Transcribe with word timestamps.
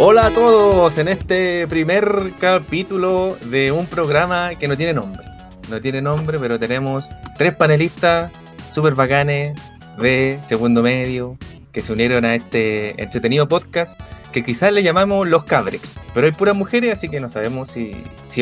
Hola 0.00 0.26
a 0.26 0.30
todos 0.30 0.96
en 0.98 1.08
este 1.08 1.66
primer 1.66 2.32
capítulo 2.38 3.36
de 3.50 3.72
un 3.72 3.86
programa 3.86 4.54
que 4.54 4.68
no 4.68 4.76
tiene 4.76 4.94
nombre. 4.94 5.22
No 5.68 5.80
tiene 5.80 6.00
nombre, 6.00 6.38
pero 6.38 6.58
tenemos 6.58 7.08
tres 7.36 7.54
panelistas 7.54 8.30
súper 8.70 8.94
bacanes 8.94 9.58
de 10.00 10.38
segundo 10.42 10.82
medio 10.82 11.36
que 11.78 11.82
se 11.82 11.92
unieron 11.92 12.24
a 12.24 12.34
este 12.34 13.00
entretenido 13.00 13.48
podcast 13.48 13.96
que 14.32 14.42
quizás 14.42 14.72
le 14.72 14.82
llamamos 14.82 15.28
Los 15.28 15.44
Cabrex. 15.44 15.92
Pero 16.12 16.26
hay 16.26 16.32
puras 16.32 16.56
mujeres, 16.56 16.94
así 16.94 17.08
que 17.08 17.20
no 17.20 17.28
sabemos 17.28 17.68
si, 17.68 17.92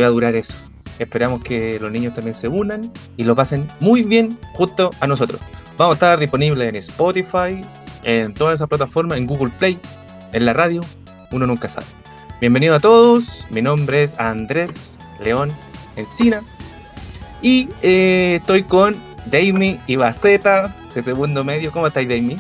va 0.01 0.07
a 0.07 0.09
durar 0.09 0.35
eso. 0.35 0.55
Esperamos 0.99 1.45
que 1.45 1.79
los 1.79 1.93
niños 1.93 2.15
también 2.15 2.33
se 2.33 2.49
unan 2.49 2.91
y 3.19 3.25
lo 3.25 3.37
pasen 3.37 3.69
muy 3.79 4.05
bien 4.05 4.39
justo 4.55 4.91
a 5.01 5.07
nosotros. 5.07 5.39
Vamos 5.77 5.93
a 5.93 5.97
estar 5.97 6.19
disponibles 6.19 6.67
en 6.67 6.77
Spotify, 6.77 7.61
en 8.05 8.33
todas 8.33 8.55
esas 8.55 8.71
plataformas, 8.71 9.19
en 9.19 9.27
Google 9.27 9.53
Play, 9.59 9.79
en 10.33 10.47
la 10.47 10.55
radio, 10.55 10.81
uno 11.31 11.47
nunca 11.47 11.69
sabe. 11.69 11.85
Bienvenido 12.41 12.77
a 12.77 12.81
todos, 12.81 13.47
mi 13.51 13.61
nombre 13.61 14.05
es 14.05 14.19
Andrés 14.19 14.97
León 15.23 15.53
Encina 15.97 16.41
y 17.43 17.69
eh, 17.83 18.37
estoy 18.41 18.63
con 18.63 18.97
Daimi 19.27 19.79
y 19.87 19.97
Baceta 19.97 20.75
de 20.95 21.03
segundo 21.03 21.45
medio. 21.45 21.71
¿Cómo 21.71 21.87
estáis, 21.87 22.09
Daimi? 22.09 22.39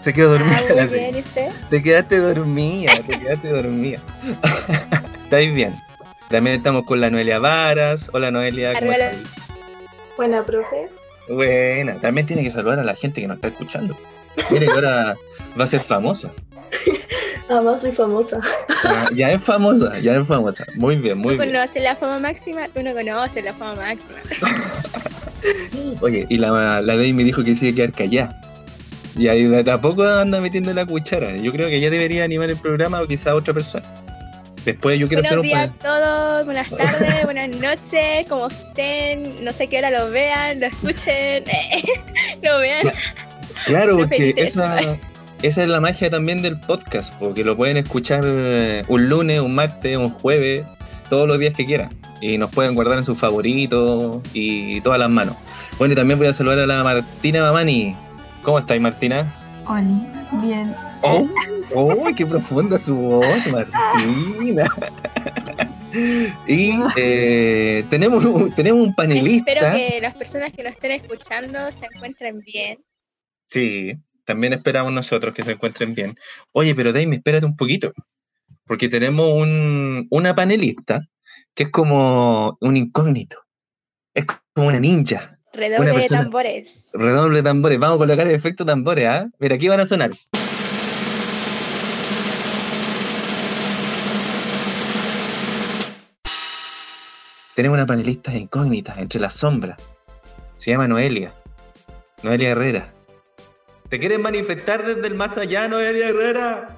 Se 0.00 0.12
quedó 0.12 0.32
dormida. 0.32 0.58
Ah. 0.70 1.52
Te 1.68 1.82
quedaste 1.82 2.18
dormida, 2.18 2.92
te 3.06 3.18
quedaste 3.18 3.48
dormida. 3.48 3.98
¿Estáis 5.24 5.54
bien? 5.54 5.74
También 6.28 6.56
estamos 6.56 6.84
con 6.86 7.00
la 7.00 7.10
Noelia 7.10 7.38
Varas. 7.38 8.10
Hola 8.12 8.30
Noelia. 8.30 8.78
¿cómo 8.78 8.92
estáis? 8.92 9.18
Buena, 10.16 10.42
profe. 10.42 10.88
Buena. 11.28 11.94
También 11.96 12.26
tiene 12.26 12.42
que 12.42 12.50
saludar 12.50 12.80
a 12.80 12.84
la 12.84 12.94
gente 12.94 13.20
que 13.20 13.26
nos 13.26 13.36
está 13.36 13.48
escuchando. 13.48 13.96
Mire 14.50 14.66
que 14.66 14.72
ahora 14.72 15.16
va 15.58 15.64
a 15.64 15.66
ser 15.66 15.80
famosa. 15.80 16.30
Además 17.48 17.82
soy 17.82 17.92
famosa. 17.92 18.40
Ah, 18.84 19.06
Ya 19.12 19.32
es 19.32 19.42
famosa, 19.42 19.98
ya 19.98 20.16
es 20.16 20.26
famosa. 20.26 20.64
Muy 20.76 20.96
bien, 20.96 21.18
muy 21.18 21.36
bien. 21.36 21.50
conoces 21.50 21.82
la 21.82 21.96
fama 21.96 22.20
máxima, 22.20 22.68
tú 22.68 22.82
no 22.82 22.92
conoces 22.94 23.44
la 23.44 23.52
fama 23.52 23.74
máxima. 23.74 24.18
Oye, 26.00 26.26
y 26.28 26.38
la, 26.38 26.80
la 26.80 26.94
me 26.94 27.24
dijo 27.24 27.42
que 27.42 27.54
se 27.56 27.66
iba 27.66 27.72
a 27.72 27.76
quedar 27.76 27.92
callada. 27.92 28.40
Y 29.20 29.28
ahí 29.28 29.64
tampoco 29.64 30.02
anda 30.02 30.40
metiendo 30.40 30.72
la 30.72 30.86
cuchara. 30.86 31.36
Yo 31.36 31.52
creo 31.52 31.68
que 31.68 31.76
ella 31.76 31.90
debería 31.90 32.24
animar 32.24 32.48
el 32.48 32.56
programa 32.56 33.02
o 33.02 33.06
quizá 33.06 33.34
otra 33.34 33.52
persona. 33.52 33.84
Después 34.64 34.98
yo 34.98 35.08
quiero 35.08 35.22
hacer 35.22 35.36
Buenos 35.36 35.44
un 35.44 35.58
días 35.58 35.70
panel. 35.76 35.94
a 35.94 36.06
todos, 36.06 36.44
buenas 36.46 36.70
tardes, 37.00 37.24
buenas 37.24 37.48
noches, 37.50 38.26
como 38.30 38.48
estén, 38.48 39.44
no 39.44 39.52
sé 39.52 39.66
qué 39.66 39.76
hora 39.76 39.90
lo 39.90 40.10
vean, 40.10 40.60
lo 40.60 40.68
escuchen, 40.68 41.44
lo 42.42 42.60
vean. 42.60 42.92
Claro, 43.66 43.98
porque 43.98 44.32
esa, 44.38 44.96
esa 45.42 45.62
es 45.62 45.68
la 45.68 45.82
magia 45.82 46.08
también 46.08 46.40
del 46.40 46.58
podcast, 46.58 47.12
porque 47.18 47.44
lo 47.44 47.58
pueden 47.58 47.76
escuchar 47.76 48.22
eh, 48.24 48.84
un 48.88 49.10
lunes, 49.10 49.42
un 49.42 49.54
martes, 49.54 49.98
un 49.98 50.08
jueves, 50.08 50.64
todos 51.10 51.28
los 51.28 51.38
días 51.38 51.52
que 51.52 51.66
quieran. 51.66 51.90
Y 52.22 52.38
nos 52.38 52.50
pueden 52.50 52.74
guardar 52.74 52.96
en 52.96 53.04
sus 53.04 53.18
favoritos 53.18 54.22
y 54.32 54.80
todas 54.80 54.98
las 54.98 55.10
manos. 55.10 55.36
Bueno, 55.78 55.92
y 55.92 55.96
también 55.96 56.18
voy 56.18 56.28
a 56.28 56.32
saludar 56.32 56.58
a 56.60 56.66
la 56.66 56.82
Martina 56.82 57.42
Mamani. 57.42 57.94
¿Cómo 58.42 58.58
estáis, 58.58 58.80
Martina? 58.80 59.32
Oli, 59.66 60.06
bien. 60.42 60.74
¡Oh! 61.02 61.28
¡Oh! 61.74 62.08
¡Qué 62.16 62.26
profunda 62.26 62.78
su 62.78 62.94
voz, 62.96 63.46
Martina! 63.46 64.66
y 66.46 66.72
eh, 66.96 67.84
tenemos, 67.90 68.24
un- 68.24 68.52
tenemos 68.54 68.86
un 68.86 68.94
panelista. 68.94 69.50
Espero 69.52 69.76
que 69.76 70.00
las 70.00 70.14
personas 70.14 70.52
que 70.52 70.62
nos 70.62 70.72
estén 70.72 70.92
escuchando 70.92 71.70
se 71.72 71.86
encuentren 71.86 72.40
bien. 72.40 72.78
Sí, 73.46 73.94
también 74.24 74.52
esperamos 74.52 74.92
nosotros 74.92 75.34
que 75.34 75.42
se 75.42 75.52
encuentren 75.52 75.94
bien. 75.94 76.16
Oye, 76.52 76.74
pero 76.74 76.92
Daime, 76.92 77.16
espérate 77.16 77.46
un 77.46 77.56
poquito, 77.56 77.92
porque 78.64 78.88
tenemos 78.88 79.32
un, 79.32 80.06
una 80.10 80.34
panelista 80.34 81.00
que 81.54 81.64
es 81.64 81.68
como 81.70 82.56
un 82.60 82.76
incógnito. 82.76 83.38
Es 84.14 84.24
como 84.54 84.68
una 84.68 84.80
ninja. 84.80 85.38
Redoble 85.52 85.92
de 85.92 86.08
tambores. 86.08 86.90
Redoble 86.94 87.38
de 87.38 87.42
tambores. 87.42 87.78
Vamos 87.78 87.96
a 87.96 87.98
colocar 87.98 88.26
el 88.26 88.34
efecto 88.34 88.64
tambores, 88.64 89.06
¿ah? 89.06 89.28
Mira, 89.38 89.56
aquí 89.56 89.68
van 89.68 89.80
a 89.80 89.86
sonar. 89.86 90.10
Tenemos 97.54 97.76
una 97.76 97.86
panelista 97.86 98.32
incógnita 98.32 98.94
entre 98.98 99.20
las 99.20 99.34
sombras. 99.34 99.76
Se 100.56 100.70
llama 100.70 100.88
Noelia. 100.88 101.32
Noelia 102.22 102.50
Herrera. 102.50 102.92
¿Te 103.88 103.98
quieres 103.98 104.20
manifestar 104.20 104.86
desde 104.86 105.08
el 105.08 105.14
más 105.14 105.36
allá, 105.36 105.68
Noelia 105.68 106.08
Herrera? 106.08 106.68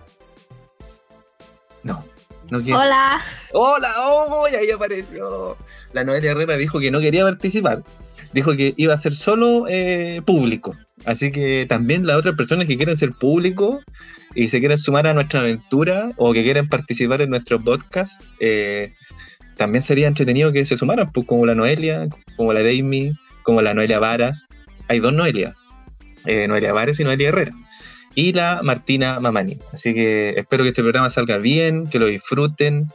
No, 1.83 2.05
no 2.51 2.61
quiere. 2.61 2.79
Hola. 2.79 3.21
¡Hola! 3.53 3.95
¡Oh! 3.99 4.49
y 4.51 4.55
ahí 4.55 4.71
apareció. 4.71 5.57
La 5.93 6.05
Noelia 6.05 6.31
Herrera 6.31 6.57
dijo 6.57 6.81
que 6.81 6.91
no 6.91 7.01
quería 7.01 7.25
participar. 7.25 7.83
Dijo 8.33 8.57
que 8.57 8.75
iba 8.77 8.95
a 8.95 8.97
ser 8.97 9.15
solo 9.15 9.67
eh, 9.69 10.23
público. 10.25 10.75
Así 11.05 11.31
que 11.31 11.67
también 11.69 12.07
las 12.07 12.17
otras 12.17 12.37
personas 12.37 12.67
que 12.67 12.77
quieren 12.77 12.97
ser 12.97 13.11
público 13.11 13.83
y 14.35 14.49
se 14.49 14.61
quieren 14.61 14.79
sumar 14.79 15.07
a 15.07 15.15
nuestra 15.15 15.41
aventura 15.41 16.11
o 16.17 16.33
que 16.33 16.43
quieren 16.43 16.69
participar 16.69 17.21
en 17.23 17.31
nuestro 17.31 17.61
podcast, 17.61 18.23
eh, 18.41 18.93
también 19.57 19.83
sería 19.83 20.09
entretenido 20.09 20.53
que 20.53 20.65
se 20.65 20.77
sumaran, 20.77 21.11
pues 21.13 21.27
como 21.27 21.45
la 21.45 21.55
Noelia, 21.55 22.09
como 22.37 22.53
la 22.53 22.63
Daimi, 22.63 23.13
como 23.43 23.61
la 23.61 23.75
Noelia 23.75 23.99
Varas. 23.99 24.47
Hay 24.89 25.01
dos 25.01 25.13
Noelia. 25.13 25.55
eh, 26.25 26.47
Noelia 26.49 26.73
Varas 26.73 27.01
y 27.01 27.05
Noelia 27.05 27.29
Herrera. 27.29 27.53
Y 28.15 28.33
la 28.33 28.61
Martina 28.63 29.19
Mamani. 29.21 29.59
Así 29.73 29.93
que 29.95 30.31
espero 30.37 30.65
que 30.65 30.69
este 30.69 30.83
programa 30.83 31.11
salga 31.11 31.39
bien, 31.39 31.87
que 31.87 31.99
lo 31.99 32.07
disfruten. 32.07 32.89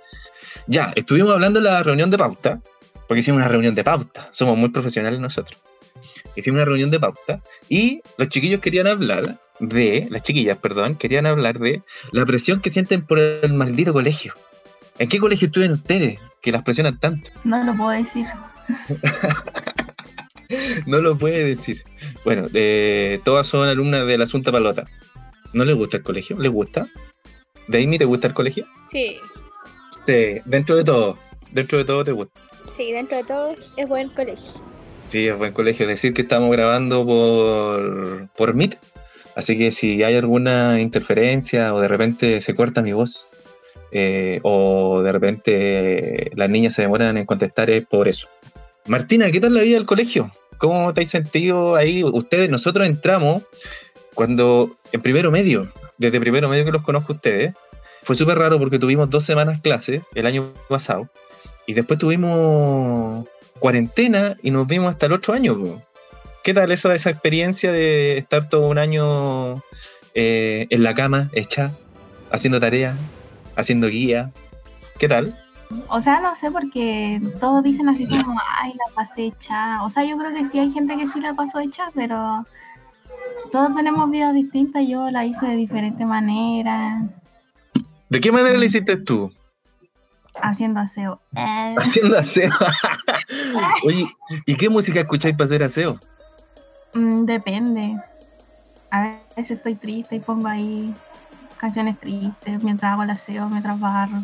Ya, 0.68 0.94
estuvimos 0.96 1.32
hablando 1.32 1.60
en 1.60 1.66
la 1.66 1.84
reunión 1.84 2.10
de 2.10 2.18
pauta, 2.18 2.62
porque 3.08 3.20
hicimos 3.20 3.40
una 3.40 3.48
reunión 3.48 3.76
de 3.76 3.84
pauta, 3.84 4.28
somos 4.32 4.58
muy 4.58 4.70
profesionales 4.70 5.20
nosotros. 5.20 5.62
Hicimos 6.36 6.58
una 6.58 6.66
reunión 6.66 6.92
de 6.92 7.00
pauta 7.00 7.42
y 7.68 8.02
los 8.18 8.28
chiquillos 8.30 8.62
querían 8.62 8.88
hablar 8.88 9.40
de, 9.60 10.08
las 10.10 10.22
chiquillas, 10.22 10.58
perdón, 10.58 10.96
querían 10.96 11.26
hablar 11.26 11.60
de 11.60 11.82
la 12.12 12.26
presión 12.26 12.62
que 12.62 12.70
sienten 12.70 13.02
por 13.02 13.20
el 13.20 13.54
maldito 13.54 13.94
colegio. 13.94 14.34
¿En 15.00 15.10
qué 15.10 15.20
colegio 15.20 15.48
estudian 15.48 15.72
ustedes 15.72 16.20
que 16.42 16.52
las 16.52 16.64
presionan 16.64 17.00
tanto? 17.00 17.30
No 17.44 17.64
lo 17.64 17.76
puedo 17.76 17.92
decir. 17.92 18.26
No 20.86 21.02
lo 21.02 21.18
puede 21.18 21.44
decir. 21.44 21.84
Bueno, 22.24 22.46
eh, 22.54 23.20
todas 23.26 23.48
son 23.48 23.68
alumnas 23.68 24.08
de 24.08 24.18
la 24.18 24.24
Asunta 24.24 24.50
Palota. 24.50 24.86
¿No 25.52 25.66
les 25.66 25.76
gusta 25.76 25.98
el 25.98 26.04
colegio? 26.04 26.40
¿Les 26.40 26.50
gusta? 26.50 26.88
¿Daimi 27.68 27.98
te 27.98 28.06
gusta 28.06 28.28
el 28.28 28.34
colegio? 28.34 28.66
Sí, 28.90 29.18
Sí, 30.06 30.40
dentro 30.46 30.78
de 30.78 30.86
todo. 30.86 31.18
Dentro 31.52 31.78
de 31.78 31.84
todo 31.84 32.04
te 32.06 32.14
gusta. 32.14 32.40
Sí, 32.78 32.92
dentro 32.92 33.18
de 33.18 33.24
todo 33.24 33.56
es 33.76 33.88
buen 33.90 34.10
colegio. 34.10 34.62
Sí, 35.08 35.28
es 35.28 35.38
buen 35.38 35.52
colegio. 35.52 35.88
Decir 35.88 36.14
que 36.14 36.22
estamos 36.22 36.52
grabando 36.52 37.06
por, 37.06 38.30
por 38.38 38.54
Meet. 38.54 38.78
Así 39.36 39.58
que 39.58 39.72
si 39.72 40.04
hay 40.04 40.16
alguna 40.16 40.80
interferencia 40.80 41.74
o 41.74 41.82
de 41.82 41.88
repente 41.88 42.42
se 42.42 42.56
corta 42.56 42.82
mi 42.82 42.94
voz 42.94 43.28
eh, 43.92 44.40
o 44.44 45.02
de 45.02 45.12
repente 45.12 46.32
las 46.36 46.50
niñas 46.50 46.74
se 46.74 46.82
demoran 46.84 47.18
en 47.18 47.26
contestar 47.26 47.70
es 47.70 47.86
por 47.86 48.08
eso. 48.08 48.28
Martina, 48.88 49.32
¿qué 49.32 49.40
tal 49.40 49.54
la 49.54 49.62
vida 49.62 49.76
del 49.76 49.86
colegio? 49.86 50.32
¿Cómo 50.58 50.94
te 50.94 51.02
has 51.02 51.10
sentido 51.10 51.76
ahí? 51.76 52.04
Ustedes, 52.04 52.50
nosotros 52.50 52.88
entramos 52.88 53.44
cuando 54.16 54.76
en 54.92 55.02
primero 55.02 55.32
medio, 55.32 55.68
desde 55.98 56.20
primero 56.20 56.50
medio 56.50 56.66
que 56.66 56.72
los 56.72 56.84
conozco 56.84 57.14
ustedes. 57.14 57.54
Fue 58.02 58.16
súper 58.16 58.38
raro 58.40 58.58
porque 58.58 58.80
tuvimos 58.80 59.10
dos 59.10 59.26
semanas 59.26 59.62
clase 59.62 60.02
el 60.16 60.26
año 60.26 60.52
pasado 60.70 61.10
y 61.68 61.74
después 61.74 62.00
tuvimos 62.00 63.28
cuarentena 63.60 64.36
y 64.42 64.50
nos 64.50 64.66
vimos 64.66 64.90
hasta 64.90 65.06
el 65.06 65.14
otro 65.14 65.36
año. 65.36 65.56
po. 65.56 65.82
¿Qué 66.44 66.54
tal 66.54 66.72
esa, 66.72 66.96
esa 66.96 67.12
experiencia 67.12 67.72
de 67.72 68.18
estar 68.18 68.50
todo 68.50 68.68
un 68.68 68.80
año 68.80 69.62
eh, 70.16 70.66
en 70.70 70.82
la 70.82 70.96
cama, 70.96 71.30
hecha, 71.34 71.72
haciendo 72.32 72.60
tareas, 72.60 72.98
haciendo 73.56 73.88
guía? 73.88 74.32
¿Qué 74.98 75.08
tal? 75.08 75.38
O 75.90 76.02
sea, 76.02 76.22
no 76.22 76.34
sé 76.36 76.50
porque 76.50 77.22
todos 77.40 77.62
dicen 77.62 77.90
así 77.90 78.08
como, 78.08 78.40
ay, 78.60 78.72
la 78.72 78.96
pasé 78.96 79.26
hecha. 79.26 79.84
O 79.84 79.90
sea, 79.90 80.06
yo 80.06 80.18
creo 80.18 80.34
que 80.34 80.46
sí 80.46 80.58
hay 80.58 80.72
gente 80.72 80.96
que 80.96 81.08
sí 81.10 81.20
la 81.20 81.34
pasó 81.34 81.60
hecha, 81.60 81.84
pero 81.94 82.46
todos 83.52 83.76
tenemos 83.76 84.10
vidas 84.10 84.34
distintas. 84.34 84.88
Yo 84.88 85.12
la 85.12 85.26
hice 85.26 85.46
de 85.46 85.56
diferente 85.58 86.06
manera, 86.06 87.02
¿De 88.10 88.22
qué 88.22 88.32
manera 88.32 88.58
lo 88.58 88.64
hiciste 88.64 88.98
tú? 88.98 89.32
Haciendo 90.42 90.80
aseo. 90.80 91.20
Eh, 91.36 91.76
Haciendo 91.78 92.18
aseo. 92.18 92.52
Oye, 93.86 94.08
¿y 94.46 94.56
qué 94.56 94.70
música 94.70 95.00
escucháis 95.00 95.36
para 95.36 95.46
hacer 95.46 95.64
aseo? 95.64 96.00
mm, 96.94 97.26
depende. 97.26 97.98
A 98.92 99.20
veces 99.36 99.58
estoy 99.58 99.76
triste 99.76 100.16
y 100.16 100.20
pongo 100.20 100.48
ahí 100.48 100.94
canciones 101.58 102.00
tristes 102.00 102.64
mientras 102.64 102.94
hago 102.94 103.04
el 103.04 103.10
aseo, 103.10 103.50
mientras 103.50 103.80
barro. 103.80 104.24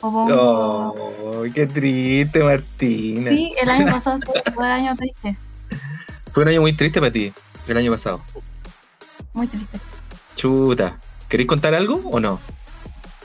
O 0.00 0.12
pongo... 0.12 0.94
Oh, 0.94 1.44
qué 1.54 1.66
triste, 1.66 2.42
Martina. 2.42 3.30
Sí, 3.30 3.54
el 3.60 3.68
año 3.70 3.86
pasado 3.86 4.18
fue, 4.54 4.66
el 4.66 4.72
año 4.72 4.96
triste. 4.96 5.36
Fue 6.32 6.42
un 6.42 6.48
año 6.48 6.60
muy 6.60 6.72
triste 6.74 7.00
para 7.00 7.12
ti, 7.12 7.32
el 7.68 7.76
año 7.76 7.92
pasado. 7.92 8.20
Muy 9.32 9.46
triste. 9.46 9.78
Chuta. 10.36 10.98
¿Queréis 11.28 11.48
contar 11.48 11.74
algo 11.74 12.00
o 12.10 12.20
no? 12.20 12.38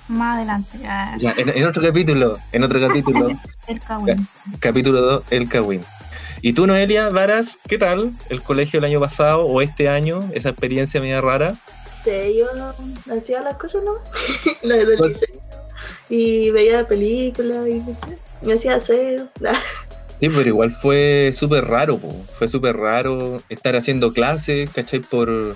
Más 0.07 0.37
adelante. 0.37 0.77
ah, 0.85 1.15
Ya, 1.19 1.33
en, 1.37 1.49
en 1.49 1.65
otro 1.65 1.83
capítulo, 1.83 2.37
en 2.51 2.63
otro 2.63 2.79
capítulo, 2.79 3.27
el 3.67 3.79
Kawin. 3.81 4.27
capítulo 4.59 5.01
2, 5.01 5.23
el 5.31 5.49
Kawin. 5.49 5.81
¿Y 6.41 6.53
tú, 6.53 6.67
Noelia 6.67 7.09
Varas, 7.09 7.59
qué 7.67 7.77
tal 7.77 8.11
el 8.29 8.41
colegio 8.43 8.77
el 8.79 8.85
año 8.85 8.99
pasado 8.99 9.45
o 9.45 9.61
este 9.61 9.89
año? 9.89 10.29
Esa 10.33 10.49
experiencia 10.49 11.01
media 11.01 11.19
rara. 11.19 11.55
sé, 12.03 12.37
yo 12.37 12.45
no 12.55 12.73
hacía 13.15 13.41
las 13.41 13.55
cosas, 13.57 13.81
¿no? 13.83 13.93
la 14.61 14.75
del 14.75 14.97
Pues- 14.97 15.11
liceo. 15.21 15.41
Y 16.09 16.51
veía 16.51 16.87
películas 16.87 17.67
y 17.67 17.75
no 17.75 17.93
sé. 17.93 18.17
Y 18.43 18.51
hacía 18.51 18.75
aseo. 18.75 19.27
Sí, 20.15 20.29
pero 20.29 20.47
igual 20.47 20.71
fue 20.71 21.31
súper 21.33 21.65
raro, 21.65 21.97
po. 21.97 22.15
fue 22.37 22.47
súper 22.47 22.77
raro 22.77 23.41
estar 23.49 23.75
haciendo 23.75 24.11
clases, 24.13 24.69
¿cachai? 24.69 24.99
Por, 24.99 25.55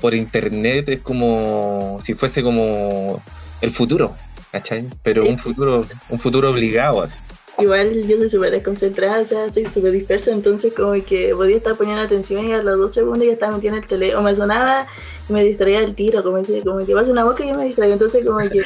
por 0.00 0.14
internet 0.14 0.88
es 0.88 1.00
como 1.00 1.98
si 2.04 2.14
fuese 2.14 2.42
como 2.42 3.22
el 3.62 3.70
futuro, 3.70 4.14
¿cachai? 4.50 4.84
Pero 5.02 5.24
un 5.26 5.38
futuro, 5.38 5.86
un 6.10 6.18
futuro 6.18 6.50
obligado, 6.50 7.02
así. 7.02 7.16
Igual 7.58 8.06
yo 8.06 8.16
soy 8.16 8.28
súper 8.28 8.50
desconcentrada, 8.50 9.20
o 9.20 9.24
sea, 9.26 9.50
soy 9.52 9.66
súper 9.66 9.92
dispersa, 9.92 10.32
entonces 10.32 10.72
como 10.72 10.92
que 11.04 11.34
podía 11.34 11.56
estar 11.56 11.76
poniendo 11.76 12.02
atención 12.02 12.48
y 12.48 12.52
a 12.52 12.62
los 12.62 12.78
dos 12.78 12.94
segundos 12.94 13.26
ya 13.26 13.32
estaba 13.32 13.54
metida 13.54 13.72
en 13.72 13.82
el 13.82 13.86
teléfono, 13.86 14.20
o 14.20 14.22
me 14.22 14.34
sonaba 14.34 14.86
y 15.28 15.32
me 15.32 15.44
distraía 15.44 15.80
el 15.80 15.94
tiro, 15.94 16.22
como, 16.22 16.38
decía, 16.38 16.62
como 16.62 16.84
que 16.84 16.94
pasa 16.94 17.10
una 17.10 17.24
boca 17.24 17.44
y 17.44 17.48
yo 17.48 17.54
me 17.54 17.66
distraigo, 17.66 17.92
entonces 17.92 18.26
como 18.26 18.38
que 18.38 18.62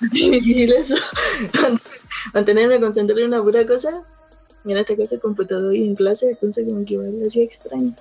difícil 0.12 0.72
eso, 0.72 0.94
mantenerme 2.34 2.78
concentrada 2.78 3.22
en 3.22 3.28
una 3.28 3.42
pura 3.42 3.66
cosa, 3.66 4.02
y 4.64 4.72
en 4.72 4.84
caso 4.84 5.14
el 5.14 5.20
computador 5.20 5.74
y 5.74 5.86
en 5.86 5.94
clase, 5.94 6.30
entonces 6.30 6.66
como 6.68 6.84
que 6.84 6.94
igual 6.94 7.22
hacía 7.26 7.42
extraño. 7.42 7.94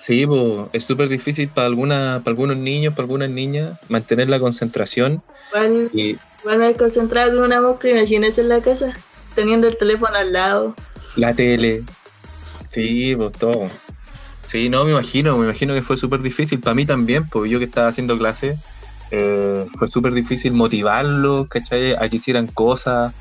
Sí, 0.00 0.26
po, 0.26 0.68
es 0.72 0.84
súper 0.84 1.08
difícil 1.08 1.48
para, 1.48 1.66
alguna, 1.66 2.20
para 2.24 2.32
algunos 2.32 2.56
niños, 2.56 2.94
para 2.94 3.04
algunas 3.04 3.30
niñas, 3.30 3.78
mantener 3.88 4.28
la 4.28 4.38
concentración. 4.38 5.22
Igual, 5.50 5.90
Y 5.92 6.16
igual 6.40 6.58
me 6.58 6.74
concentraba 6.74 7.32
con 7.32 7.44
una 7.44 7.60
mosca, 7.60 7.88
imagínense 7.88 8.40
en 8.40 8.48
la 8.48 8.60
casa, 8.60 8.92
teniendo 9.34 9.68
el 9.68 9.76
teléfono 9.76 10.14
al 10.16 10.32
lado. 10.32 10.74
la 11.16 11.34
tele. 11.34 11.82
Sí, 12.70 13.14
pues 13.16 13.32
todo. 13.32 13.68
Sí, 14.46 14.68
no, 14.68 14.84
me 14.84 14.90
imagino, 14.90 15.36
me 15.36 15.44
imagino 15.44 15.72
que 15.74 15.82
fue 15.82 15.96
súper 15.96 16.20
difícil. 16.20 16.60
Para 16.60 16.74
mí 16.74 16.84
también, 16.84 17.28
pues 17.28 17.50
yo 17.50 17.58
que 17.58 17.64
estaba 17.64 17.88
haciendo 17.88 18.18
clase, 18.18 18.56
eh, 19.10 19.66
fue 19.78 19.88
súper 19.88 20.12
difícil 20.14 20.52
motivarlos, 20.52 21.48
¿cachai? 21.48 21.94
A 21.94 22.08
que 22.08 22.16
hicieran 22.16 22.46
cosas, 22.48 23.12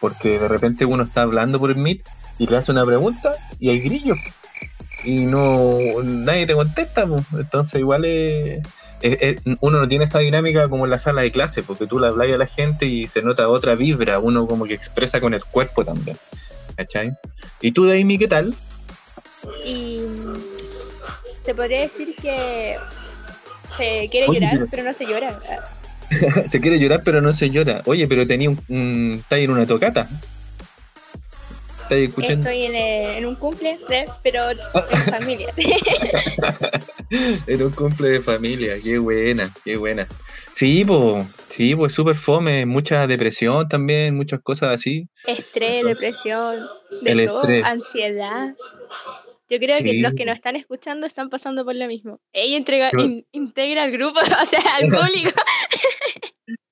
porque 0.00 0.38
de 0.38 0.48
repente 0.48 0.84
uno 0.84 1.02
está 1.02 1.22
hablando 1.22 1.58
por 1.58 1.70
el 1.70 1.76
Meet 1.76 2.02
y 2.38 2.46
le 2.46 2.56
hace 2.56 2.72
una 2.72 2.84
pregunta 2.86 3.34
y 3.58 3.70
hay 3.70 3.80
grillos. 3.80 4.18
Y 5.04 5.26
no, 5.26 5.78
nadie 6.02 6.46
te 6.46 6.54
contesta, 6.54 7.06
pues. 7.06 7.24
Entonces 7.38 7.80
igual 7.80 8.04
es, 8.04 8.60
es- 9.02 9.18
es- 9.20 9.42
uno 9.60 9.78
no 9.78 9.88
tiene 9.88 10.04
esa 10.04 10.18
dinámica 10.18 10.68
como 10.68 10.84
en 10.84 10.90
la 10.90 10.98
sala 10.98 11.22
de 11.22 11.32
clase, 11.32 11.62
porque 11.62 11.86
tú 11.86 11.98
le 11.98 12.08
hablas 12.08 12.32
a 12.32 12.36
la 12.38 12.46
gente 12.46 12.86
y 12.86 13.06
se 13.06 13.22
nota 13.22 13.48
otra 13.48 13.74
vibra, 13.74 14.18
uno 14.18 14.46
como 14.46 14.64
que 14.66 14.74
expresa 14.74 15.20
con 15.20 15.34
el 15.34 15.44
cuerpo 15.44 15.84
también. 15.84 16.16
¿Cachai? 16.76 17.12
¿Y 17.60 17.72
tú, 17.72 17.86
Daimi, 17.86 18.18
qué 18.18 18.28
tal? 18.28 18.54
Y 19.64 20.00
se 21.40 21.54
podría 21.54 21.80
decir 21.80 22.14
que 22.20 22.76
se 23.76 24.08
quiere 24.10 24.28
Oye, 24.28 24.40
llorar, 24.40 24.66
pero- 24.70 24.84
no 24.84 24.92
se 24.92 25.06
llora. 25.06 25.38
Se 26.50 26.60
quiere 26.60 26.80
llorar, 26.80 27.02
pero 27.04 27.20
no 27.20 27.32
se 27.32 27.50
llora. 27.50 27.82
Oye, 27.84 28.08
pero 28.08 28.26
tenía 28.26 28.50
un, 28.50 28.60
un 28.68 29.14
está 29.20 29.36
ahí 29.36 29.44
en 29.44 29.52
una 29.52 29.64
tocata. 29.64 30.08
¿Estás 31.90 32.08
escuchando? 32.08 32.48
Estoy 32.48 32.66
en, 32.66 32.74
eh, 32.76 33.18
en 33.18 33.26
un 33.26 33.34
cumple, 33.34 33.76
¿eh? 33.90 34.04
pero 34.22 34.42
Ah. 34.74 34.86
en 34.92 35.00
familia. 35.12 35.52
Era 37.48 37.64
un 37.66 37.72
cumple 37.72 38.08
de 38.10 38.20
familia, 38.20 38.76
qué 38.82 38.98
buena, 38.98 39.52
qué 39.64 39.76
buena. 39.76 40.06
Sí, 40.52 40.84
pues, 40.84 41.26
sí, 41.48 41.74
pues 41.74 41.92
súper 41.92 42.14
fome, 42.14 42.64
mucha 42.64 43.06
depresión 43.08 43.66
también, 43.68 44.14
muchas 44.16 44.40
cosas 44.40 44.74
así. 44.74 45.08
Estrés, 45.26 45.78
Entonces, 45.82 46.00
depresión, 46.00 46.60
de 47.02 47.10
el 47.10 47.26
todo, 47.26 47.40
estrés. 47.40 47.64
ansiedad. 47.64 48.54
Yo 49.48 49.58
creo 49.58 49.78
que 49.78 49.94
los 50.00 50.12
que 50.14 50.24
nos 50.24 50.36
están 50.36 50.54
escuchando 50.54 51.08
están 51.08 51.28
pasando 51.28 51.64
por 51.64 51.74
lo 51.74 51.88
mismo. 51.88 52.20
Ella 52.32 52.56
entrega, 52.56 52.90
Yo- 52.92 53.00
in- 53.00 53.26
integra 53.32 53.82
al 53.82 53.90
grupo, 53.90 54.20
o 54.42 54.46
sea, 54.46 54.60
al 54.80 54.88
público. 54.90 55.32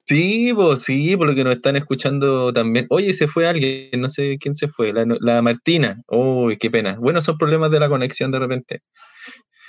Sí, 0.09 0.53
pues 0.55 0.83
sí, 0.83 1.17
por 1.17 1.27
lo 1.29 1.35
que 1.35 1.45
nos 1.45 1.57
están 1.57 1.77
escuchando 1.77 2.51
también. 2.53 2.87
Oye, 2.89 3.13
se 3.13 3.29
fue 3.29 3.47
alguien, 3.47 4.01
no 4.01 4.09
sé 4.09 4.39
quién 4.41 4.55
se 4.55 4.69
fue, 4.69 4.93
la, 4.93 5.05
la 5.21 5.43
Martina. 5.43 6.01
Uy, 6.09 6.57
qué 6.57 6.71
pena. 6.71 6.97
Bueno, 6.99 7.21
son 7.21 7.37
problemas 7.37 7.71
de 7.71 7.79
la 7.81 7.89
conexión 7.91 8.31
de 8.31 8.39
repente. 8.39 8.81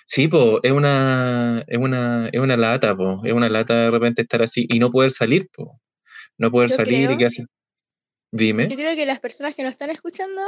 Sí, 0.06 0.28
pues 0.30 0.60
es 0.64 0.72
una, 0.72 1.64
es 1.68 1.78
una, 1.78 2.30
es 2.32 2.40
una 2.40 2.56
lata, 2.58 2.96
pues, 2.96 3.18
es 3.26 3.34
una 3.34 3.50
lata 3.50 3.76
de 3.76 3.92
repente 3.92 4.22
estar 4.22 4.42
así 4.42 4.66
y 4.70 4.80
no 4.80 4.90
poder 4.92 5.12
salir, 5.12 5.50
pues. 5.54 5.68
No 6.38 6.50
poder 6.52 6.70
Yo 6.70 6.76
salir 6.78 7.02
y 7.02 7.06
creo- 7.06 7.18
quedarse. 7.18 7.46
Dime. 8.32 8.70
Yo 8.70 8.76
creo 8.78 8.96
que 8.96 9.06
las 9.06 9.20
personas 9.20 9.56
que 9.56 9.64
nos 9.64 9.72
están 9.72 9.90
escuchando 9.90 10.42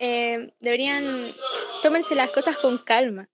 eh, 0.00 0.52
deberían 0.60 1.04
tómense 1.82 2.14
las 2.16 2.30
cosas 2.30 2.56
con 2.58 2.78
calma. 2.78 3.28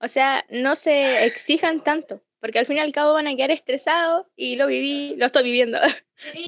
O 0.00 0.06
sea, 0.08 0.44
no 0.50 0.76
se 0.76 1.24
exijan 1.26 1.82
tanto, 1.82 2.22
porque 2.40 2.58
al 2.58 2.66
fin 2.66 2.76
y 2.76 2.80
al 2.80 2.92
cabo 2.92 3.14
van 3.14 3.26
a 3.26 3.34
quedar 3.34 3.50
estresados 3.50 4.26
y 4.36 4.56
lo 4.56 4.66
viví, 4.66 5.14
lo 5.16 5.26
estoy 5.26 5.44
viviendo. 5.44 5.78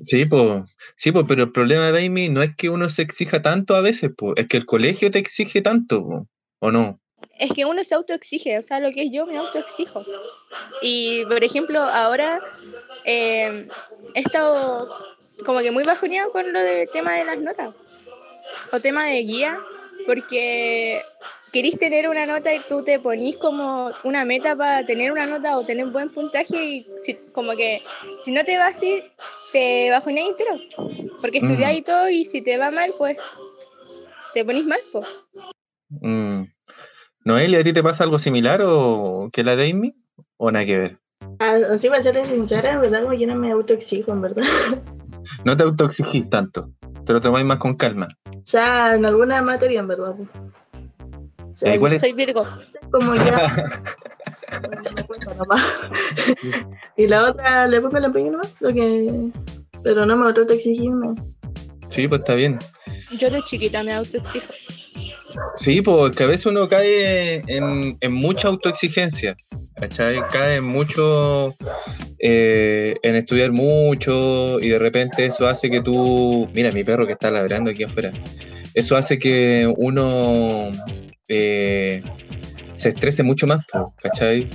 Sí, 0.01 0.27
pues, 0.27 0.65
sí, 0.97 1.13
pues, 1.13 1.27
pero 1.29 1.45
el 1.45 1.53
problema 1.53 1.93
de 1.93 2.05
Amy 2.05 2.29
no 2.29 2.43
es 2.43 2.57
que 2.57 2.69
uno 2.69 2.89
se 2.89 3.03
exija 3.03 3.41
tanto 3.41 3.77
a 3.77 3.81
veces, 3.81 4.11
pues, 4.17 4.35
es 4.37 4.49
que 4.49 4.57
el 4.57 4.67
colegio 4.67 5.13
te 5.13 5.21
exige 5.21 5.63
tanto, 5.63 6.03
po, 6.03 6.29
¿o 6.59 6.73
no? 6.73 7.01
es 7.39 7.53
que 7.53 7.65
uno 7.65 7.83
se 7.85 7.95
autoexige, 7.95 8.59
o 8.59 8.63
sea, 8.63 8.81
lo 8.81 8.91
que 8.91 9.05
es 9.05 9.13
yo 9.13 9.27
me 9.27 9.39
autoexijo. 9.39 10.03
Y, 10.83 11.25
por 11.25 11.43
ejemplo, 11.43 11.81
ahora 11.81 12.41
eh, 13.05 13.67
he 14.15 14.21
estado 14.21 14.89
como 15.47 15.61
que 15.61 15.71
muy 15.71 15.85
bajoneado 15.85 16.31
con 16.33 16.53
lo 16.53 16.61
del 16.61 16.89
tema 16.91 17.15
de 17.15 17.25
las 17.25 17.39
notas 17.39 17.75
o 18.73 18.81
tema 18.81 19.07
de 19.07 19.23
guía, 19.23 19.59
porque 20.07 21.01
querís 21.53 21.79
tener 21.79 22.09
una 22.09 22.27
nota 22.27 22.55
y 22.55 22.61
tú 22.69 22.83
te 22.85 22.99
ponís 23.01 23.37
como 23.37 23.91
una 24.05 24.25
meta 24.25 24.55
para 24.57 24.85
tener 24.87 25.11
una 25.13 25.27
nota 25.27 25.59
o 25.59 25.65
tener 25.65 25.87
buen 25.87 26.09
puntaje 26.11 26.57
y 26.65 26.87
si- 27.03 27.19
como 27.33 27.53
que 27.53 27.83
si 28.25 28.33
no 28.33 28.45
te 28.45 28.57
va 28.57 28.69
así, 28.69 29.03
te 29.53 29.91
bajoneas 29.91 30.29
entero, 30.31 30.55
porque 31.21 31.41
Mm. 31.41 31.45
estudiás 31.45 31.73
y 31.75 31.83
todo 31.83 32.09
y 32.09 32.25
si 32.25 32.43
te 32.43 32.57
va 32.59 32.71
mal, 32.71 32.91
pues 32.99 33.19
te 34.35 34.45
ponís 34.45 34.65
mal, 34.67 34.81
pues. 34.93 35.07
Mm. 35.91 36.45
Noelia, 37.25 37.61
¿a 37.61 37.65
ti 37.65 37.73
te 37.73 37.83
pasa 37.83 38.05
algo 38.05 38.19
similar 38.19 38.63
o 38.65 39.29
que 39.33 39.43
la 39.45 39.57
de 39.57 39.71
Amy? 39.71 39.95
¿O 40.37 40.51
nada 40.51 40.65
que 40.65 40.79
ver? 40.79 40.99
Ah, 41.39 41.57
Así 41.73 41.89
para 41.89 42.03
ser 42.03 42.25
sincera, 42.27 42.73
en 42.73 42.81
verdad, 42.83 43.03
como 43.03 43.15
yo 43.15 43.27
no 43.27 43.35
me 43.37 43.51
autoexijo, 43.51 44.13
en 44.13 44.21
verdad. 44.23 44.43
No 45.45 45.57
te 45.57 45.65
autoexigís 45.65 46.31
tanto, 46.31 46.71
te 47.05 47.13
lo 47.13 47.21
tomáis 47.21 47.45
más 47.45 47.59
con 47.59 47.75
calma. 47.75 48.07
O 48.29 48.41
sea, 48.45 48.95
en 48.95 49.05
alguna 49.05 49.43
materia, 49.43 49.81
en 49.81 49.89
verdad. 49.89 50.15
pues. 50.17 50.29
Eh, 51.63 51.79
¿cuál 51.79 51.93
es? 51.95 52.01
Soy 52.01 52.13
Virgo. 52.13 52.45
como 52.91 53.15
ya. 53.17 53.55
me 54.95 55.05
cuenta 55.05 55.35
nomás. 55.35 55.65
y 56.97 57.07
la 57.07 57.31
otra 57.31 57.67
le 57.67 57.81
pongo 57.81 57.99
el 57.99 58.05
empeño 58.05 58.33
nomás, 58.33 58.55
lo 58.61 58.73
que. 58.73 59.31
Pero 59.83 60.05
no 60.05 60.17
me 60.17 60.33
trato 60.33 60.51
de 60.51 60.57
exigir, 60.57 60.91
no. 60.91 61.15
Sí, 61.91 62.07
pues 62.07 62.21
está 62.21 62.35
bien. 62.35 62.59
Yo 63.19 63.31
de 63.31 63.43
chiquita 63.43 63.83
me 63.83 63.93
autoexijo. 63.95 64.53
Sí, 65.55 65.81
pues 65.83 66.15
que 66.15 66.25
a 66.25 66.27
veces 66.27 66.47
uno 66.47 66.69
cae 66.69 67.43
en, 67.47 67.97
en 68.01 68.13
mucha 68.13 68.49
autoexigencia, 68.49 69.37
¿cachai? 69.77 70.21
Cae 70.33 70.57
en 70.57 70.65
mucho, 70.65 71.55
eh, 72.19 72.97
en 73.03 73.17
estudiar 73.17 73.53
mucho 73.53 74.59
y 74.61 74.69
de 74.71 74.79
repente 74.79 75.27
eso 75.27 75.47
hace 75.47 75.71
que 75.71 75.81
tú, 75.81 76.49
mira 76.53 76.73
mi 76.73 76.85
perro 76.85 77.07
que 77.07 77.13
está 77.13 77.31
ladrando 77.31 77.71
aquí 77.71 77.85
afuera, 77.85 78.11
eso 78.75 78.97
hace 78.97 79.19
que 79.19 79.73
uno 79.77 80.73
eh, 81.31 82.03
se 82.75 82.91
estrese 82.91 83.23
mucho 83.23 83.47
más, 83.47 83.65
¿cachai? 84.03 84.49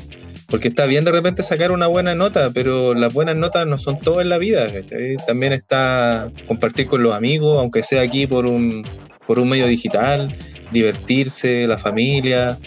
Porque 0.48 0.68
está 0.68 0.86
bien 0.86 1.06
de 1.06 1.12
repente 1.12 1.42
sacar 1.42 1.72
una 1.72 1.88
buena 1.88 2.14
nota, 2.16 2.52
pero 2.54 2.94
las 2.94 3.14
buenas 3.14 3.38
notas 3.38 3.66
no 3.66 3.78
son 3.78 3.98
todo 4.00 4.22
en 4.22 4.30
la 4.30 4.38
vida, 4.38 4.72
¿cachai? 4.72 5.16
También 5.26 5.54
está 5.54 6.30
compartir 6.48 6.86
con 6.86 7.02
los 7.02 7.16
amigos, 7.16 7.58
aunque 7.58 7.82
sea 7.82 8.02
aquí 8.02 8.28
por 8.28 8.46
un, 8.46 8.86
por 9.26 9.40
un 9.40 9.50
medio 9.50 9.68
digital, 9.68 10.36
divertirse, 10.72 11.66
la 11.66 11.78
familia, 11.78 12.60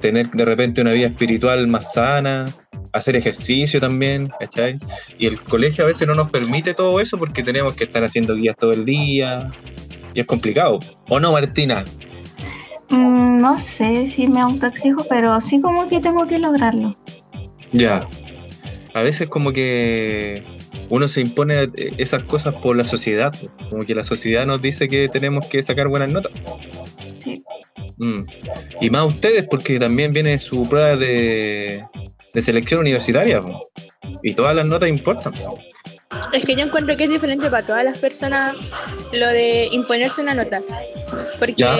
tener 0.00 0.30
de 0.30 0.44
repente 0.44 0.80
una 0.80 0.92
vida 0.92 1.08
espiritual 1.08 1.66
más 1.68 1.92
sana, 1.92 2.46
hacer 2.92 3.14
ejercicio 3.14 3.78
también, 3.78 4.32
¿cachai? 4.40 4.78
Y 5.18 5.26
el 5.26 5.40
colegio 5.42 5.84
a 5.84 5.86
veces 5.86 6.08
no 6.08 6.14
nos 6.14 6.30
permite 6.30 6.72
todo 6.72 6.98
eso 6.98 7.18
porque 7.18 7.42
tenemos 7.42 7.74
que 7.74 7.84
estar 7.84 8.02
haciendo 8.02 8.34
guías 8.34 8.56
todo 8.56 8.72
el 8.72 8.86
día 8.86 9.50
y 10.14 10.20
es 10.20 10.26
complicado. 10.26 10.80
¿O 11.08 11.20
no, 11.20 11.32
Martina? 11.32 11.84
Mm, 12.90 13.40
no 13.40 13.58
sé 13.58 14.06
si 14.06 14.26
me 14.26 14.40
autoexijo, 14.40 15.04
pero 15.08 15.40
sí 15.40 15.60
como 15.60 15.88
que 15.88 16.00
tengo 16.00 16.26
que 16.26 16.38
lograrlo. 16.38 16.92
Ya. 17.72 18.08
A 18.94 19.02
veces 19.02 19.28
como 19.28 19.52
que 19.52 20.44
uno 20.88 21.06
se 21.06 21.20
impone 21.20 21.62
eh, 21.62 21.70
esas 21.98 22.24
cosas 22.24 22.54
por 22.60 22.76
la 22.76 22.84
sociedad, 22.84 23.32
como 23.70 23.84
que 23.84 23.94
la 23.94 24.04
sociedad 24.04 24.44
nos 24.46 24.60
dice 24.60 24.88
que 24.88 25.08
tenemos 25.08 25.46
que 25.46 25.62
sacar 25.62 25.88
buenas 25.88 26.08
notas. 26.08 26.32
Sí. 27.22 27.36
Mm. 27.98 28.22
Y 28.80 28.90
más 28.90 29.06
ustedes, 29.06 29.44
porque 29.48 29.78
también 29.78 30.12
viene 30.12 30.38
su 30.38 30.62
prueba 30.62 30.96
de, 30.96 31.84
de 32.34 32.42
selección 32.42 32.80
universitaria, 32.80 33.40
po. 33.40 33.62
y 34.22 34.34
todas 34.34 34.56
las 34.56 34.66
notas 34.66 34.88
importan. 34.88 35.32
po. 35.32 35.58
Es 36.32 36.44
que 36.44 36.54
yo 36.56 36.64
encuentro 36.64 36.96
que 36.96 37.04
es 37.04 37.10
diferente 37.10 37.48
para 37.50 37.64
todas 37.66 37.84
las 37.84 37.98
personas 37.98 38.56
lo 39.12 39.28
de 39.28 39.68
imponerse 39.72 40.20
una 40.20 40.34
nota. 40.34 40.60
Porque 41.38 41.54
Ya. 41.56 41.76